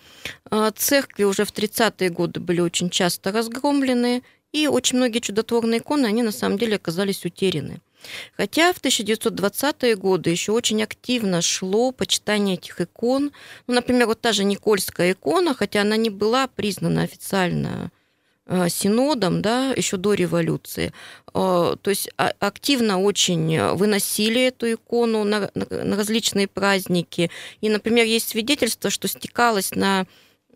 а, 0.50 0.72
церкви 0.72 1.24
уже 1.24 1.46
в 1.46 1.54
30-е 1.54 2.10
годы 2.10 2.42
были 2.42 2.60
очень 2.60 2.90
часто 2.90 3.32
разгромлены, 3.32 4.22
и 4.56 4.68
очень 4.68 4.98
многие 4.98 5.20
чудотворные 5.20 5.80
иконы, 5.80 6.06
они 6.06 6.24
на 6.24 6.32
самом 6.32 6.58
деле 6.58 6.78
оказались 6.78 7.26
утеряны. 7.26 7.82
Хотя 8.38 8.72
в 8.72 8.82
1920-е 8.82 9.96
годы 9.98 10.30
еще 10.30 10.54
очень 10.54 10.82
активно 10.82 11.42
шло 11.42 11.92
почитание 11.92 12.56
этих 12.56 12.80
икон. 12.80 13.32
Ну, 13.68 13.74
например, 13.74 14.08
вот 14.08 14.22
та 14.22 14.32
же 14.32 14.46
Никольская 14.46 15.12
икона, 15.12 15.54
хотя 15.54 15.82
она 15.82 15.98
не 15.98 16.10
была 16.10 16.48
признана 16.48 17.02
официально 17.02 17.92
э, 18.46 18.70
синодом, 18.70 19.42
да, 19.42 19.74
еще 19.76 19.98
до 19.98 20.14
революции. 20.14 20.94
Э, 21.34 21.76
то 21.82 21.90
есть 21.90 22.10
а, 22.18 22.32
активно 22.40 23.02
очень 23.02 23.60
выносили 23.76 24.42
эту 24.42 24.72
икону 24.72 25.26
на, 25.26 25.52
на 25.54 25.98
различные 25.98 26.48
праздники. 26.48 27.30
И, 27.60 27.68
например, 27.68 28.06
есть 28.06 28.30
свидетельство, 28.30 28.90
что 28.90 29.10
стекалось 29.10 29.72
на 29.72 30.06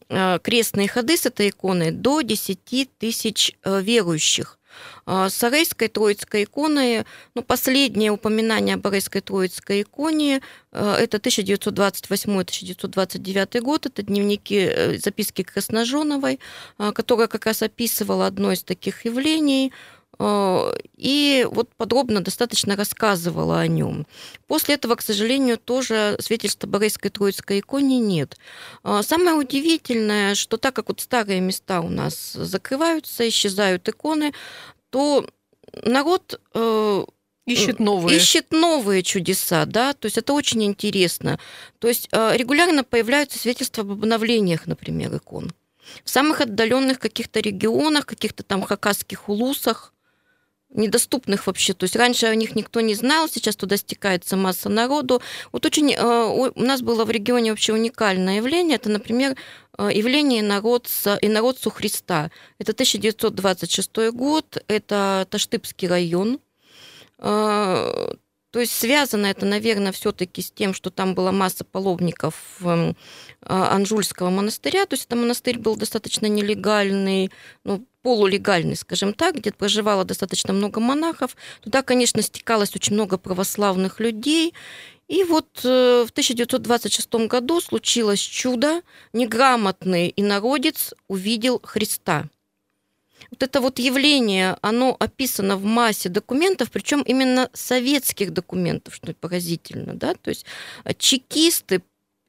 крестные 0.09 0.87
ходы 0.87 1.17
с 1.17 1.25
этой 1.25 1.49
иконой 1.49 1.91
до 1.91 2.21
10 2.21 2.89
тысяч 2.97 3.57
э, 3.63 3.81
верующих. 3.81 4.57
А 5.05 5.29
с 5.29 5.43
Арейской 5.43 5.87
Троицкой 5.87 6.45
иконой, 6.45 7.03
ну, 7.35 7.43
последнее 7.43 8.11
упоминание 8.11 8.73
об 8.75 8.87
Арейской 8.87 9.21
Троицкой 9.21 9.81
иконе, 9.81 10.41
э, 10.71 10.95
это 10.99 11.17
1928-1929 11.17 13.61
год, 13.61 13.85
это 13.85 14.01
дневники, 14.03 14.97
записки 14.97 15.43
Красножоновой, 15.43 16.39
которая 16.77 17.27
как 17.27 17.45
раз 17.45 17.61
описывала 17.61 18.27
одно 18.27 18.51
из 18.51 18.63
таких 18.63 19.05
явлений– 19.05 19.71
Э, 19.81 19.98
и 20.21 21.47
вот 21.49 21.73
подробно 21.75 22.21
достаточно 22.21 22.75
рассказывала 22.75 23.59
о 23.59 23.67
нем. 23.67 24.05
После 24.47 24.75
этого, 24.75 24.95
к 24.95 25.01
сожалению, 25.01 25.57
тоже 25.57 26.17
свидетельства 26.19 26.67
Борейской 26.67 27.09
Троицкой 27.09 27.59
иконе 27.59 27.99
нет. 27.99 28.37
Э, 28.83 29.01
самое 29.01 29.37
удивительное, 29.37 30.35
что 30.35 30.57
так 30.57 30.75
как 30.75 30.89
вот 30.89 30.99
старые 30.99 31.39
места 31.39 31.79
у 31.79 31.89
нас 31.89 32.33
закрываются, 32.33 33.27
исчезают 33.29 33.87
иконы, 33.87 34.33
то 34.89 35.25
народ 35.83 36.41
э, 36.53 37.05
Ищет 37.45 37.79
новые. 37.79 38.17
Ищет 38.17 38.51
новые 38.51 39.01
чудеса, 39.01 39.65
да, 39.65 39.93
то 39.93 40.05
есть 40.05 40.17
это 40.17 40.33
очень 40.33 40.63
интересно. 40.65 41.39
То 41.79 41.87
есть 41.87 42.07
регулярно 42.11 42.83
появляются 42.83 43.39
свидетельства 43.39 43.81
об 43.81 43.91
обновлениях, 43.91 44.67
например, 44.67 45.15
икон. 45.15 45.51
В 46.03 46.09
самых 46.11 46.41
отдаленных 46.41 46.99
каких-то 46.99 47.39
регионах, 47.39 48.05
каких-то 48.05 48.43
там 48.43 48.61
хакасских 48.61 49.29
улусах, 49.29 49.93
недоступных 50.69 51.47
вообще. 51.47 51.73
То 51.73 51.85
есть 51.85 51.95
раньше 51.95 52.27
о 52.27 52.35
них 52.35 52.55
никто 52.55 52.81
не 52.81 52.93
знал, 52.95 53.27
сейчас 53.27 53.55
туда 53.55 53.77
стекается 53.77 54.37
масса 54.37 54.69
народу. 54.69 55.21
Вот 55.51 55.65
очень 55.65 55.93
э, 55.93 56.25
у 56.55 56.61
нас 56.61 56.81
было 56.81 57.05
в 57.05 57.11
регионе 57.11 57.51
вообще 57.51 57.73
уникальное 57.73 58.37
явление. 58.37 58.75
Это, 58.75 58.89
например, 58.89 59.35
э, 59.77 59.89
явление 59.93 60.41
инородца, 60.41 61.17
инородцу 61.21 61.71
Христа. 61.71 62.31
Это 62.59 62.71
1926 62.71 64.11
год, 64.11 64.63
это 64.67 65.27
Таштыбский 65.29 65.87
район. 65.87 66.39
То 68.51 68.59
есть 68.59 68.71
связано 68.71 69.27
это, 69.27 69.45
наверное, 69.45 69.91
все-таки 69.91 70.41
с 70.41 70.49
тем, 70.49 70.73
что 70.73 70.89
там 70.89 71.13
была 71.13 71.31
масса 71.31 71.63
паломников 71.63 72.35
эм, 72.61 72.95
Анжульского 73.41 74.31
монастыря. 74.31 74.85
То 74.87 74.95
есть 74.95 75.05
это 75.05 75.15
монастырь 75.15 75.59
был 75.59 75.75
достаточно 75.75 76.25
нелегальный, 76.25 77.31
ну, 77.63 77.85
полулегальный, 78.01 78.75
скажем 78.75 79.13
так, 79.13 79.35
где 79.35 79.51
проживало 79.51 80.03
достаточно 80.03 80.51
много 80.53 80.79
монахов. 80.79 81.35
Туда, 81.61 81.83
конечно, 81.83 82.21
стекалось 82.23 82.75
очень 82.75 82.95
много 82.95 83.17
православных 83.17 83.99
людей. 83.99 84.55
И 85.07 85.23
вот 85.23 85.47
э, 85.63 86.05
в 86.07 86.11
1926 86.11 87.13
году 87.27 87.61
случилось 87.61 88.19
чудо. 88.19 88.81
Неграмотный 89.13 90.13
инородец 90.15 90.93
увидел 91.07 91.59
Христа. 91.63 92.29
Вот 93.31 93.43
это 93.43 93.61
вот 93.61 93.79
явление, 93.79 94.57
оно 94.61 94.95
описано 94.99 95.57
в 95.57 95.63
массе 95.63 96.09
документов, 96.09 96.71
причем 96.71 97.01
именно 97.01 97.49
советских 97.53 98.31
документов, 98.33 98.95
что 98.95 99.13
поразительно, 99.13 99.93
да, 99.93 100.13
то 100.15 100.29
есть 100.29 100.45
чекисты 100.97 101.81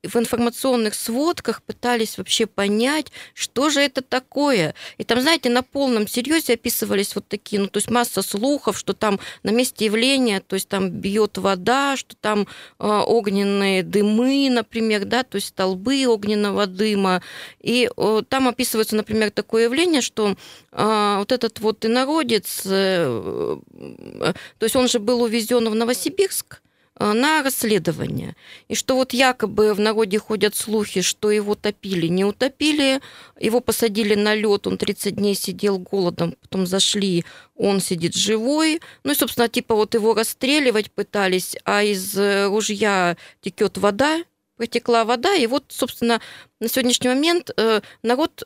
в 0.03 0.17
информационных 0.17 0.95
сводках 0.95 1.63
пытались 1.63 2.17
вообще 2.17 2.47
понять, 2.47 3.13
что 3.35 3.71
же 3.71 3.81
это 3.81 4.03
такое. 4.03 4.75
И 4.99 5.05
там, 5.05 5.21
знаете, 5.21 5.51
на 5.51 5.63
полном 5.63 6.09
серьезе 6.09 6.55
описывались 6.55 7.15
вот 7.15 7.29
такие, 7.29 7.61
ну, 7.61 7.69
то 7.69 7.79
есть 7.79 7.91
масса 7.91 8.23
слухов, 8.23 8.79
что 8.79 8.95
там 8.95 9.21
на 9.43 9.51
месте 9.51 9.85
явления, 9.85 10.41
то 10.41 10.55
есть 10.55 10.69
там 10.69 10.91
бьет 10.91 11.39
вода, 11.39 11.97
что 11.97 12.17
там 12.17 12.47
э, 12.79 12.87
огненные 12.87 13.83
дымы, 13.83 14.49
например, 14.51 15.05
да, 15.05 15.23
то 15.23 15.37
есть 15.37 15.49
столбы 15.49 16.07
огненного 16.07 16.67
дыма. 16.67 17.23
И 17.61 17.91
э, 17.95 18.23
там 18.29 18.49
описывается, 18.49 18.97
например, 18.97 19.31
такое 19.31 19.65
явление, 19.65 20.01
что 20.01 20.35
э, 20.73 21.15
вот 21.19 21.33
этот 21.33 21.61
вот 21.61 21.85
инородец, 21.85 22.63
э, 22.65 23.61
э, 23.73 24.33
то 24.59 24.65
есть 24.65 24.77
он 24.77 24.89
же 24.89 24.99
был 24.99 25.23
увезен 25.23 25.69
в 25.69 25.75
Новосибирск, 25.75 26.63
на 27.01 27.43
расследование. 27.43 28.37
И 28.69 28.75
что 28.75 28.95
вот 28.95 29.13
якобы 29.13 29.75
в 29.75 29.81
народе 29.81 30.19
ходят 30.19 30.55
слухи, 30.55 31.01
что 31.01 31.31
его 31.31 31.55
топили. 31.55 32.07
Не 32.07 32.25
утопили, 32.25 33.01
его 33.39 33.61
посадили 33.61 34.15
на 34.15 34.35
лед, 34.35 34.67
он 34.67 34.77
30 34.77 35.17
дней 35.17 35.35
сидел 35.35 35.79
голодом, 35.79 36.37
потом 36.43 36.67
зашли, 36.67 37.25
он 37.57 37.81
сидит 37.81 38.15
живой. 38.15 38.81
Ну 39.03 39.13
и, 39.13 39.15
собственно, 39.15 39.49
типа 39.49 39.75
вот 39.75 39.95
его 39.95 40.15
расстреливать 40.15 40.91
пытались, 40.91 41.57
а 41.65 41.83
из 41.83 42.17
э, 42.17 42.47
ружья 42.47 43.17
текет 43.41 43.79
вода, 43.79 44.23
протекла 44.57 45.07
вода, 45.07 45.35
и 45.35 45.47
вот, 45.47 45.65
собственно, 45.69 46.21
на 46.61 46.69
сегодняшний 46.69 47.09
момент 47.09 47.51
э, 47.57 47.81
народ 48.03 48.45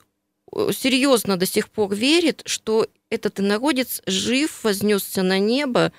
серьезно 0.72 1.36
до 1.36 1.46
сих 1.46 1.68
пор 1.68 1.92
верит, 1.92 2.42
что 2.46 2.86
этот 3.10 3.40
инородец 3.40 4.02
жив, 4.06 4.62
вознесся 4.62 5.22
на 5.22 5.38
небо, 5.38 5.92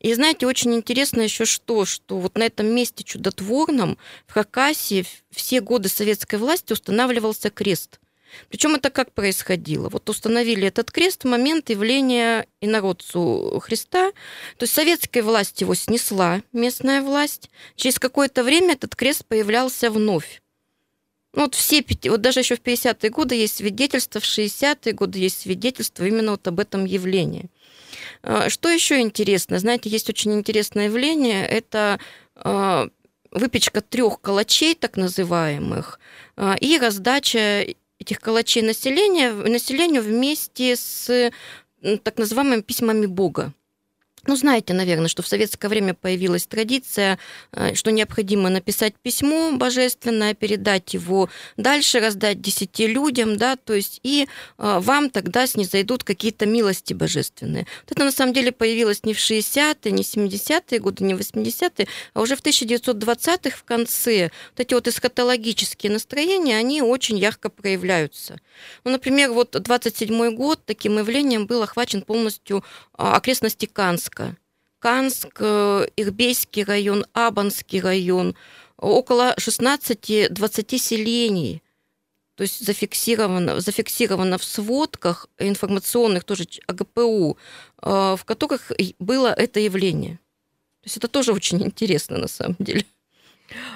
и 0.00 0.14
знаете, 0.14 0.46
очень 0.46 0.74
интересно 0.74 1.20
еще 1.20 1.44
что, 1.44 1.84
что 1.84 2.18
вот 2.18 2.36
на 2.36 2.44
этом 2.44 2.66
месте 2.66 3.04
чудотворном 3.04 3.98
в 4.26 4.32
Хакасии 4.32 5.04
все 5.30 5.60
годы 5.60 5.90
советской 5.90 6.36
власти 6.36 6.72
устанавливался 6.72 7.50
крест. 7.50 8.00
Причем 8.48 8.76
это 8.76 8.90
как 8.90 9.12
происходило? 9.12 9.88
Вот 9.88 10.08
установили 10.08 10.68
этот 10.68 10.90
крест 10.90 11.24
в 11.24 11.28
момент 11.28 11.68
явления 11.68 12.46
инородцу 12.60 13.60
Христа. 13.62 14.12
То 14.56 14.62
есть 14.64 14.72
советская 14.72 15.22
власть 15.22 15.60
его 15.60 15.74
снесла, 15.74 16.40
местная 16.52 17.02
власть. 17.02 17.50
Через 17.76 17.98
какое-то 17.98 18.42
время 18.42 18.74
этот 18.74 18.96
крест 18.96 19.26
появлялся 19.26 19.90
вновь. 19.90 20.40
Ну, 21.32 21.42
вот 21.42 21.54
все, 21.54 21.84
вот 22.04 22.20
даже 22.20 22.40
еще 22.40 22.56
в 22.56 22.60
50-е 22.60 23.10
годы 23.10 23.36
есть 23.36 23.56
свидетельства, 23.56 24.20
в 24.20 24.24
60-е 24.24 24.92
годы 24.92 25.20
есть 25.20 25.40
свидетельства 25.40 26.04
именно 26.04 26.32
вот 26.32 26.46
об 26.48 26.58
этом 26.58 26.84
явлении. 26.84 27.50
А, 28.22 28.48
что 28.50 28.68
еще 28.68 29.00
интересно? 29.00 29.58
Знаете, 29.58 29.90
есть 29.90 30.08
очень 30.08 30.32
интересное 30.32 30.86
явление. 30.86 31.46
Это 31.46 31.98
а, 32.36 32.88
выпечка 33.30 33.80
трех 33.80 34.20
калачей, 34.20 34.74
так 34.74 34.96
называемых, 34.96 36.00
а, 36.36 36.56
и 36.60 36.78
раздача 36.78 37.66
этих 37.98 38.20
калачей 38.20 38.62
населения, 38.62 39.32
населению 39.32 40.02
вместе 40.02 40.76
с 40.76 41.30
так 42.02 42.18
называемыми 42.18 42.60
письмами 42.62 43.06
Бога. 43.06 43.52
Ну, 44.26 44.36
знаете, 44.36 44.74
наверное, 44.74 45.08
что 45.08 45.22
в 45.22 45.28
советское 45.28 45.68
время 45.68 45.94
появилась 45.94 46.46
традиция, 46.46 47.18
э, 47.52 47.74
что 47.74 47.90
необходимо 47.90 48.50
написать 48.50 48.94
письмо 49.02 49.52
божественное, 49.52 50.34
передать 50.34 50.92
его 50.92 51.30
дальше, 51.56 52.00
раздать 52.00 52.40
десяти 52.40 52.86
людям, 52.86 53.36
да, 53.38 53.56
то 53.56 53.72
есть 53.72 54.00
и 54.02 54.26
э, 54.58 54.78
вам 54.80 55.08
тогда 55.08 55.46
снизойдут 55.46 56.04
какие-то 56.04 56.44
милости 56.44 56.92
божественные. 56.92 57.66
Вот 57.84 57.92
это 57.92 58.04
на 58.04 58.12
самом 58.12 58.34
деле 58.34 58.52
появилось 58.52 59.04
не 59.04 59.14
в 59.14 59.18
60-е, 59.18 59.90
не 59.90 60.02
в 60.02 60.06
70-е 60.06 60.78
годы, 60.80 61.04
не 61.04 61.14
в 61.14 61.20
80-е, 61.20 61.88
а 62.12 62.20
уже 62.20 62.36
в 62.36 62.42
1920-х 62.42 63.56
в 63.56 63.64
конце. 63.64 64.30
Вот 64.50 64.60
эти 64.60 64.74
вот 64.74 64.86
эсхатологические 64.86 65.92
настроения, 65.92 66.58
они 66.58 66.82
очень 66.82 67.18
ярко 67.18 67.48
проявляются. 67.48 68.38
Ну, 68.84 68.90
например, 68.90 69.32
вот 69.32 69.56
27-й 69.56 70.34
год 70.34 70.60
таким 70.66 70.98
явлением 70.98 71.46
был 71.46 71.62
охвачен 71.62 72.02
полностью 72.02 72.62
а, 72.92 73.16
окрестности 73.16 73.66
Канска. 73.66 74.09
Канск, 74.78 75.36
э, 75.40 75.86
Ирбейский 75.96 76.64
район, 76.64 77.04
Абанский 77.12 77.80
район, 77.80 78.34
около 78.76 79.34
16-20 79.36 80.78
селений. 80.78 81.62
То 82.36 82.42
есть 82.42 82.64
зафиксировано, 82.64 83.60
зафиксировано 83.60 84.38
в 84.38 84.44
сводках 84.44 85.28
информационных, 85.38 86.24
тоже 86.24 86.46
АГПУ, 86.66 87.36
э, 87.82 88.16
в 88.18 88.24
которых 88.24 88.72
было 88.98 89.28
это 89.28 89.60
явление. 89.60 90.18
То 90.80 90.86
есть 90.86 90.96
это 90.96 91.08
тоже 91.08 91.32
очень 91.32 91.62
интересно 91.62 92.16
на 92.16 92.28
самом 92.28 92.56
деле. 92.58 92.86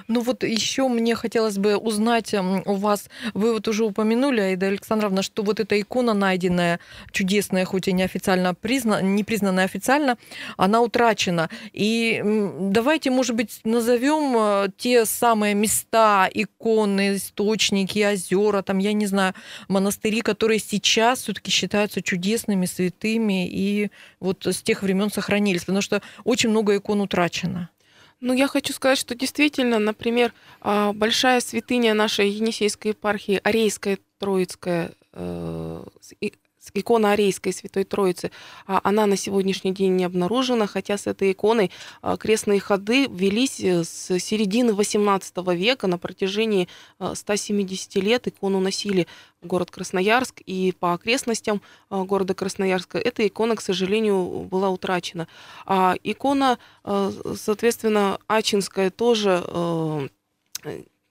Ну 0.09 0.21
вот 0.21 0.45
еще 0.45 0.89
мне 0.89 1.15
хотелось 1.15 1.59
бы 1.59 1.77
узнать 1.77 2.35
у 2.35 2.75
вас, 2.75 3.09
вы 3.35 3.53
вот 3.53 3.69
уже 3.69 3.85
упомянули, 3.85 4.41
Аида 4.41 4.67
Александровна, 4.67 5.23
что 5.23 5.43
вот 5.43 5.61
эта 5.61 5.81
икона 5.81 6.15
найденная, 6.15 6.81
чудесная, 7.13 7.65
хоть 7.65 7.89
и 7.89 7.93
неофициально 7.93 8.55
признана, 8.55 9.03
не 9.03 9.25
признанная 9.25 9.65
официально, 9.65 10.17
она 10.57 10.81
утрачена. 10.81 11.49
И 11.73 12.23
давайте, 12.61 13.11
может 13.11 13.37
быть, 13.37 13.61
назовем 13.65 14.35
э, 14.37 14.69
те 14.77 15.05
самые 15.05 15.55
места, 15.55 16.29
иконы, 16.33 17.17
источники, 17.17 18.05
озера, 18.05 18.63
там, 18.63 18.79
я 18.79 18.93
не 18.93 19.07
знаю, 19.07 19.35
монастыри, 19.69 20.21
которые 20.21 20.59
сейчас 20.59 21.21
все-таки 21.23 21.51
считаются 21.51 22.03
чудесными, 22.03 22.67
святыми 22.67 23.49
и 23.49 23.91
вот 24.21 24.47
с 24.47 24.63
тех 24.63 24.83
времен 24.83 25.11
сохранились, 25.11 25.63
потому 25.63 25.83
что 25.83 26.03
очень 26.25 26.51
много 26.51 26.77
икон 26.77 27.01
утрачено. 27.01 27.71
Ну, 28.21 28.33
я 28.33 28.49
хочу 28.49 28.73
сказать, 28.73 28.99
что 28.99 29.15
действительно, 29.15 29.79
например, 29.79 30.33
а, 30.61 30.93
большая 30.93 31.41
святыня 31.41 31.95
нашей 31.95 32.29
Енисейской 32.31 32.93
епархии, 32.93 33.41
Арейская 33.43 33.99
Троицкая, 34.19 34.93
э, 35.13 35.85
икона 36.73 37.13
Арейской 37.13 37.53
Святой 37.53 37.85
Троицы, 37.85 38.31
а, 38.67 38.81
она 38.83 39.07
на 39.07 39.17
сегодняшний 39.17 39.73
день 39.73 39.97
не 39.97 40.05
обнаружена, 40.05 40.67
хотя 40.67 40.97
с 40.97 41.07
этой 41.07 41.33
иконой 41.33 41.71
а, 42.03 42.17
крестные 42.17 42.61
ходы 42.61 43.07
велись 43.07 43.61
э, 43.61 43.85
с 43.85 44.19
середины 44.19 44.71
XVIII 44.71 45.55
века 45.57 45.87
на 45.87 45.99
протяжении 45.99 46.69
170 47.13 47.97
лет. 47.97 48.27
Икону 48.29 48.61
носили 48.61 49.07
в 49.43 49.47
город 49.47 49.71
Красноярск, 49.71 50.41
и 50.47 50.73
по 50.79 50.95
окрестностям 50.95 51.61
города 51.91 52.35
Красноярска 52.35 52.99
эта 52.99 53.27
икона, 53.27 53.57
к 53.57 53.61
сожалению, 53.61 54.47
была 54.51 54.71
утрачена. 54.71 55.29
А 55.67 55.95
икона, 56.03 56.59
соответственно, 56.83 58.19
Ачинская 58.27 58.91
тоже 58.91 59.45
э, 59.47 60.09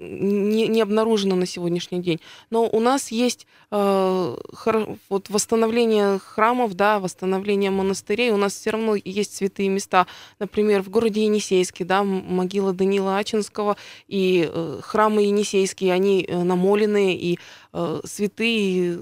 не, 0.04 0.68
не 0.68 0.82
обнаружено 0.82 1.36
на 1.36 1.46
сегодняшний 1.46 2.02
день. 2.02 2.20
Но 2.50 2.68
у 2.68 2.80
нас 2.80 3.12
есть 3.12 3.48
э, 3.72 4.36
хор, 4.54 4.98
вот 5.10 5.30
восстановление 5.30 6.20
храмов, 6.20 6.74
да, 6.76 7.00
восстановление 7.00 7.72
монастырей. 7.72 8.32
У 8.32 8.38
нас 8.38 8.54
все 8.54 8.72
равно 8.72 8.96
есть 8.96 9.36
святые 9.36 9.70
места. 9.70 10.08
Например, 10.39 10.82
в 10.82 10.89
городе 10.89 11.24
Енисейске, 11.26 11.86
да, 11.86 12.04
могила 12.04 12.74
Данила 12.74 13.18
Ачинского 13.18 13.78
и 14.08 14.50
э, 14.52 14.80
храмы 14.82 15.24
Енисейские, 15.24 15.94
они 15.94 16.26
э, 16.28 16.44
намоленные 16.44 17.16
и 17.16 17.39
э, 17.74 18.02
святые 18.06 19.00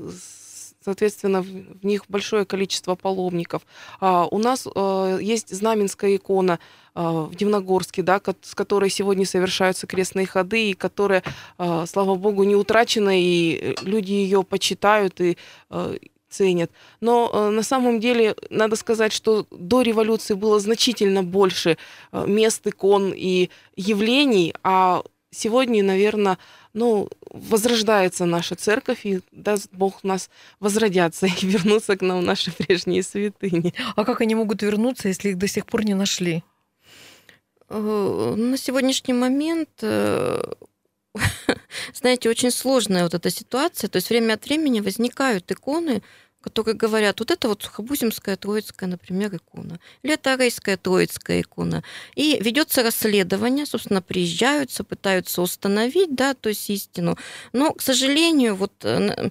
соответственно, 0.83 1.41
в 1.41 1.85
них 1.85 2.05
большое 2.09 2.45
количество 2.45 2.95
паломников. 2.95 3.61
А 3.99 4.25
у 4.25 4.39
нас 4.39 4.67
э, 4.67 5.19
есть 5.21 5.55
знаменская 5.55 6.15
икона 6.15 6.59
в 6.93 7.35
Дивногорске, 7.35 8.01
да, 8.03 8.21
с 8.41 8.55
которой 8.55 8.89
сегодня 8.89 9.25
совершаются 9.25 9.87
крестные 9.87 10.25
ходы, 10.25 10.71
и 10.71 10.73
которая, 10.73 11.23
э, 11.57 11.85
слава 11.87 12.15
богу, 12.15 12.43
не 12.43 12.55
утрачена, 12.55 13.11
и 13.13 13.75
люди 13.81 14.11
ее 14.11 14.43
почитают 14.43 15.21
и 15.21 15.37
э, 15.69 15.97
ценят. 16.31 16.71
Но 17.01 17.29
э, 17.31 17.49
на 17.49 17.63
самом 17.63 17.99
деле 17.99 18.35
надо 18.49 18.75
сказать, 18.75 19.13
что 19.13 19.45
до 19.51 19.81
революции 19.81 20.33
было 20.33 20.59
значительно 20.59 21.23
больше 21.23 21.77
э, 22.11 22.25
мест, 22.27 22.65
икон 22.65 23.13
и 23.15 23.49
явлений, 23.75 24.53
а 24.63 25.03
сегодня, 25.31 25.83
наверное, 25.83 26.37
ну, 26.73 27.09
возрождается 27.29 28.25
наша 28.25 28.55
церковь, 28.55 29.05
и 29.05 29.19
даст 29.31 29.69
Бог 29.71 30.03
нас 30.03 30.29
возродятся 30.59 31.27
и 31.27 31.31
вернуться 31.45 31.97
к 31.97 32.01
нам 32.01 32.23
наши 32.23 32.51
прежние 32.51 33.03
святыни. 33.03 33.73
А 33.95 34.05
как 34.05 34.21
они 34.21 34.35
могут 34.35 34.61
вернуться, 34.61 35.09
если 35.09 35.29
их 35.29 35.37
до 35.37 35.47
сих 35.47 35.65
пор 35.65 35.85
не 35.85 35.93
нашли? 35.93 36.43
Э, 37.73 38.35
на 38.35 38.57
сегодняшний 38.57 39.13
момент 39.13 39.69
э, 39.81 40.41
знаете, 41.93 42.29
очень 42.29 42.51
сложная 42.51 43.03
вот 43.03 43.13
эта 43.13 43.29
ситуация. 43.29 43.89
То 43.89 43.97
есть 43.97 44.09
время 44.09 44.33
от 44.33 44.45
времени 44.45 44.81
возникают 44.81 45.49
иконы, 45.51 46.01
которые 46.41 46.75
говорят, 46.75 47.19
вот 47.19 47.31
это 47.31 47.47
вот 47.47 47.63
Сухобузимская 47.63 48.35
Троицкая, 48.35 48.89
например, 48.89 49.33
икона, 49.35 49.79
или 50.03 50.15
это 50.15 50.33
Арейская 50.33 50.75
Троицкая 50.75 51.41
икона. 51.41 51.83
И 52.15 52.39
ведется 52.41 52.83
расследование, 52.83 53.65
собственно, 53.65 54.01
приезжаются, 54.01 54.83
пытаются 54.83 55.41
установить, 55.41 56.13
да, 56.15 56.33
то 56.33 56.49
есть 56.49 56.69
истину. 56.69 57.17
Но, 57.53 57.73
к 57.73 57.81
сожалению, 57.81 58.55
вот 58.55 58.73
э, 58.83 59.29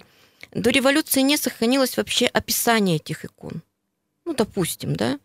до 0.51 0.69
революции 0.71 1.21
не 1.21 1.37
сохранилось 1.37 1.97
вообще 1.97 2.25
описание 2.25 2.95
этих 2.95 3.25
икон. 3.25 3.61
Ну, 4.25 4.33
допустим, 4.33 4.95
да. 4.95 5.19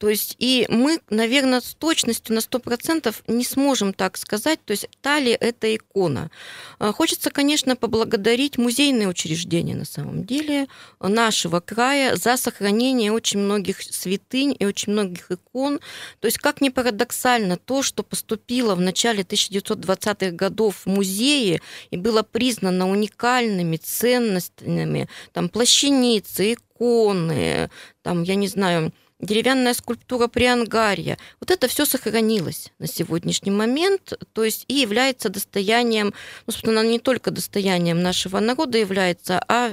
То 0.00 0.08
есть 0.08 0.34
и 0.38 0.64
мы, 0.70 0.98
наверное, 1.10 1.60
с 1.60 1.74
точностью 1.74 2.34
на 2.34 2.38
100% 2.38 3.14
не 3.26 3.44
сможем 3.44 3.92
так 3.92 4.16
сказать, 4.16 4.58
то 4.64 4.70
есть 4.70 4.88
та 5.02 5.20
ли 5.20 5.36
это 5.38 5.76
икона. 5.76 6.30
А, 6.78 6.90
хочется, 6.90 7.30
конечно, 7.30 7.76
поблагодарить 7.76 8.56
музейные 8.56 9.08
учреждения 9.08 9.74
на 9.74 9.84
самом 9.84 10.24
деле 10.24 10.68
нашего 11.00 11.60
края 11.60 12.16
за 12.16 12.38
сохранение 12.38 13.12
очень 13.12 13.40
многих 13.40 13.82
святынь 13.82 14.56
и 14.58 14.64
очень 14.64 14.94
многих 14.94 15.30
икон. 15.30 15.80
То 16.20 16.26
есть 16.28 16.38
как 16.38 16.62
ни 16.62 16.70
парадоксально, 16.70 17.58
то, 17.58 17.82
что 17.82 18.02
поступило 18.02 18.74
в 18.74 18.80
начале 18.80 19.22
1920-х 19.22 20.30
годов 20.30 20.76
в 20.76 20.86
музеи 20.86 21.60
и 21.90 21.98
было 21.98 22.22
признано 22.22 22.88
уникальными 22.88 23.76
ценностями, 23.76 25.10
там 25.32 25.50
плащаницы, 25.50 26.54
иконы, 26.54 27.68
там, 28.00 28.22
я 28.22 28.34
не 28.34 28.48
знаю, 28.48 28.94
деревянная 29.20 29.74
скульптура 29.74 30.26
Приангарья. 30.26 31.18
Вот 31.40 31.50
это 31.50 31.68
все 31.68 31.84
сохранилось 31.84 32.72
на 32.78 32.86
сегодняшний 32.86 33.50
момент, 33.50 34.14
то 34.32 34.44
есть 34.44 34.64
и 34.68 34.74
является 34.74 35.28
достоянием, 35.28 36.14
ну, 36.46 36.52
собственно, 36.52 36.84
не 36.84 36.98
только 36.98 37.30
достоянием 37.30 38.02
нашего 38.02 38.40
народа 38.40 38.78
является, 38.78 39.42
а 39.48 39.72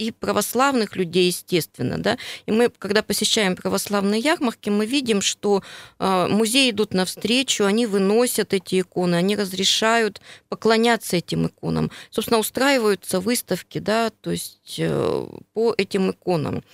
и 0.00 0.12
православных 0.12 0.96
людей, 0.96 1.26
естественно, 1.26 1.98
да. 1.98 2.16
И 2.46 2.52
мы, 2.52 2.70
когда 2.70 3.02
посещаем 3.02 3.54
православные 3.54 4.18
ярмарки, 4.18 4.70
мы 4.70 4.86
видим, 4.86 5.20
что 5.20 5.62
э, 5.98 6.26
музеи 6.28 6.70
идут 6.70 6.94
навстречу, 6.94 7.64
они 7.64 7.84
выносят 7.84 8.54
эти 8.54 8.80
иконы, 8.80 9.16
они 9.16 9.36
разрешают 9.36 10.22
поклоняться 10.48 11.16
этим 11.16 11.48
иконам. 11.48 11.90
Собственно, 12.10 12.40
устраиваются 12.40 13.20
выставки, 13.20 13.78
да, 13.78 14.08
то 14.08 14.30
есть 14.30 14.76
э, 14.78 15.26
по 15.52 15.74
этим 15.76 16.12
иконам. 16.12 16.64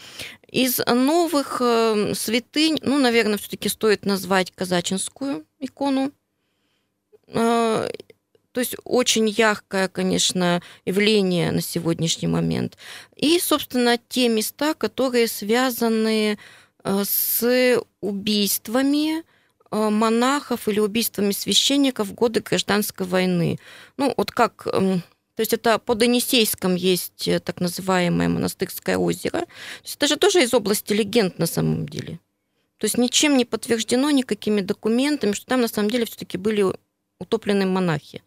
Из 0.46 0.78
новых 0.86 1.60
э, 1.60 2.14
святынь, 2.14 2.78
ну, 2.82 2.98
наверное, 2.98 3.38
все-таки 3.38 3.68
стоит 3.68 4.06
назвать 4.06 4.52
казачинскую 4.52 5.44
икону. 5.58 6.12
Э, 8.56 8.58
то 8.58 8.60
есть 8.60 8.76
очень 8.84 9.28
яркое, 9.28 9.88
конечно, 9.88 10.62
явление 10.86 11.52
на 11.52 11.60
сегодняшний 11.60 12.28
момент. 12.28 12.76
И, 13.14 13.38
собственно, 13.38 13.98
те 14.08 14.28
места, 14.28 14.74
которые 14.74 15.28
связаны 15.28 16.38
э, 16.84 17.04
с 17.04 17.82
убийствами 18.00 19.24
монахов 19.70 20.68
или 20.68 20.78
убийствами 20.78 21.32
священников 21.32 22.06
в 22.06 22.14
годы 22.14 22.40
гражданской 22.40 23.04
войны. 23.04 23.58
Ну, 23.96 24.14
вот 24.16 24.30
как 24.30 24.66
эм, 24.72 25.02
то 25.34 25.40
есть 25.40 25.52
это 25.52 25.78
под 25.78 26.02
Енисейском 26.02 26.76
есть 26.76 27.28
э, 27.28 27.40
так 27.40 27.60
называемое 27.60 28.28
монастырское 28.28 28.96
озеро. 28.96 29.40
То 29.40 29.48
есть 29.82 29.96
это 29.96 30.06
же 30.06 30.16
тоже 30.16 30.42
из 30.42 30.54
области 30.54 30.94
легенд 30.94 31.38
на 31.38 31.46
самом 31.46 31.86
деле. 31.88 32.20
То 32.78 32.86
есть 32.86 32.96
ничем 32.96 33.36
не 33.36 33.44
подтверждено 33.44 34.10
никакими 34.10 34.60
документами, 34.60 35.32
что 35.32 35.46
там 35.46 35.60
на 35.60 35.68
самом 35.68 35.90
деле 35.90 36.06
все-таки 36.06 36.38
были 36.38 36.64
утоплены 37.18 37.66
монахи. 37.66 38.22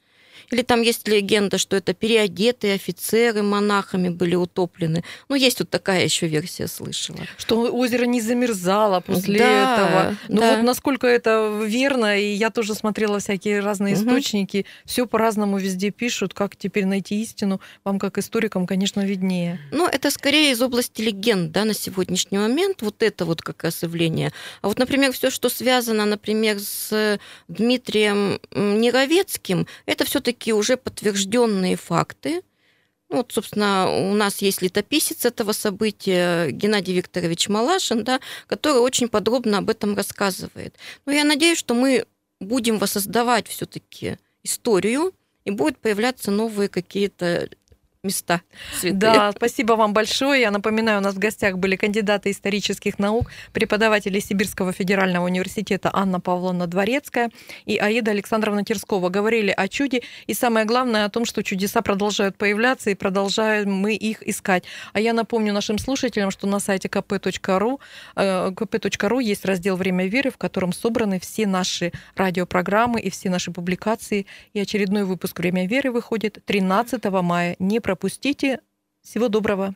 Или 0.51 0.61
там 0.61 0.81
есть 0.81 1.07
легенда, 1.07 1.57
что 1.57 1.75
это 1.75 1.93
переодетые 1.93 2.75
офицеры 2.75 3.43
монахами 3.43 4.09
были 4.09 4.35
утоплены. 4.35 5.03
Ну, 5.27 5.35
есть 5.35 5.59
вот 5.59 5.69
такая 5.69 6.03
еще 6.03 6.27
версия, 6.27 6.67
слышала. 6.67 7.19
Что 7.37 7.71
озеро 7.71 8.05
не 8.05 8.21
замерзало 8.21 8.99
после 8.99 9.39
да, 9.39 9.73
этого. 9.73 10.17
Ну 10.27 10.41
да. 10.41 10.55
вот 10.55 10.63
насколько 10.63 11.07
это 11.07 11.61
верно, 11.65 12.19
и 12.19 12.33
я 12.33 12.49
тоже 12.49 12.75
смотрела 12.75 13.19
всякие 13.19 13.59
разные 13.59 13.95
угу. 13.95 14.03
источники, 14.03 14.65
все 14.85 15.05
по-разному 15.05 15.57
везде 15.57 15.91
пишут, 15.91 16.33
как 16.33 16.55
теперь 16.55 16.85
найти 16.85 17.21
истину, 17.21 17.61
вам 17.83 17.99
как 17.99 18.17
историкам, 18.17 18.67
конечно, 18.67 19.01
виднее. 19.01 19.59
Ну, 19.71 19.87
это 19.87 20.11
скорее 20.11 20.51
из 20.51 20.61
области 20.61 21.01
легенд, 21.01 21.51
да, 21.51 21.65
на 21.65 21.73
сегодняшний 21.73 22.37
момент, 22.37 22.81
вот 22.81 23.01
это 23.03 23.25
вот 23.25 23.41
как 23.41 23.63
раз 23.63 23.83
явление. 23.83 24.31
А 24.61 24.67
вот, 24.67 24.79
например, 24.79 25.11
все, 25.11 25.29
что 25.29 25.49
связано, 25.49 26.05
например, 26.05 26.59
с 26.59 27.19
Дмитрием 27.47 28.39
Неровецким, 28.51 29.67
это 29.85 30.05
все-таки 30.05 30.28
все-таки 30.29 30.53
уже 30.53 30.77
подтвержденные 30.77 31.75
факты. 31.75 32.41
Ну, 33.09 33.17
вот, 33.17 33.31
собственно, 33.31 33.89
у 33.89 34.13
нас 34.13 34.43
есть 34.43 34.61
летописец 34.61 35.25
этого 35.25 35.53
события 35.53 36.51
Геннадий 36.51 36.93
Викторович 36.93 37.49
Малашин, 37.49 38.03
да, 38.03 38.19
который 38.45 38.77
очень 38.77 39.07
подробно 39.07 39.57
об 39.57 39.69
этом 39.71 39.95
рассказывает. 39.95 40.75
Но 41.07 41.13
я 41.13 41.23
надеюсь, 41.23 41.57
что 41.57 41.73
мы 41.73 42.05
будем 42.39 42.77
воссоздавать 42.77 43.47
все-таки 43.47 44.17
историю, 44.43 45.13
и 45.45 45.51
будут 45.51 45.79
появляться 45.79 46.29
новые 46.29 46.69
какие-то 46.69 47.49
места 48.03 48.39
святые. 48.79 48.93
Да, 48.93 49.31
спасибо 49.33 49.73
вам 49.73 49.91
большое. 49.91 50.39
Я 50.39 50.51
напоминаю, 50.51 50.99
у 50.99 51.01
нас 51.01 51.15
в 51.15 51.19
гостях 51.19 51.57
были 51.57 51.75
кандидаты 51.75 52.31
исторических 52.31 52.97
наук, 52.97 53.29
преподаватели 53.51 54.19
Сибирского 54.19 54.71
федерального 54.71 55.25
университета 55.25 55.89
Анна 55.91 56.21
Павловна 56.21 56.65
Дворецкая 56.67 57.29
и 57.65 57.75
Аида 57.77 58.11
Александровна 58.11 58.63
Терскова. 58.63 59.09
Говорили 59.09 59.51
о 59.51 59.67
чуде 59.67 60.01
и 60.27 60.33
самое 60.33 60.65
главное 60.65 61.03
о 61.03 61.09
том, 61.09 61.25
что 61.25 61.43
чудеса 61.43 61.81
продолжают 61.81 62.37
появляться 62.37 62.89
и 62.89 62.95
продолжаем 62.95 63.73
мы 63.73 63.95
их 63.95 64.25
искать. 64.25 64.63
А 64.93 65.01
я 65.01 65.11
напомню 65.11 65.51
нашим 65.51 65.77
слушателям, 65.77 66.31
что 66.31 66.47
на 66.47 66.61
сайте 66.61 66.87
kp.ru, 66.87 67.81
kp.ru 68.15 69.19
э, 69.19 69.23
есть 69.23 69.43
раздел 69.43 69.75
«Время 69.75 70.07
веры», 70.07 70.31
в 70.31 70.37
котором 70.37 70.71
собраны 70.71 71.19
все 71.19 71.45
наши 71.45 71.91
радиопрограммы 72.15 73.01
и 73.01 73.09
все 73.09 73.29
наши 73.29 73.51
публикации. 73.51 74.25
И 74.53 74.59
очередной 74.61 75.03
выпуск 75.03 75.37
«Время 75.37 75.67
веры» 75.67 75.91
выходит 75.91 76.39
13 76.45 77.03
мая. 77.21 77.57
Не 77.59 77.81
пропустите. 77.89 78.59
Всего 79.01 79.29
доброго. 79.29 79.73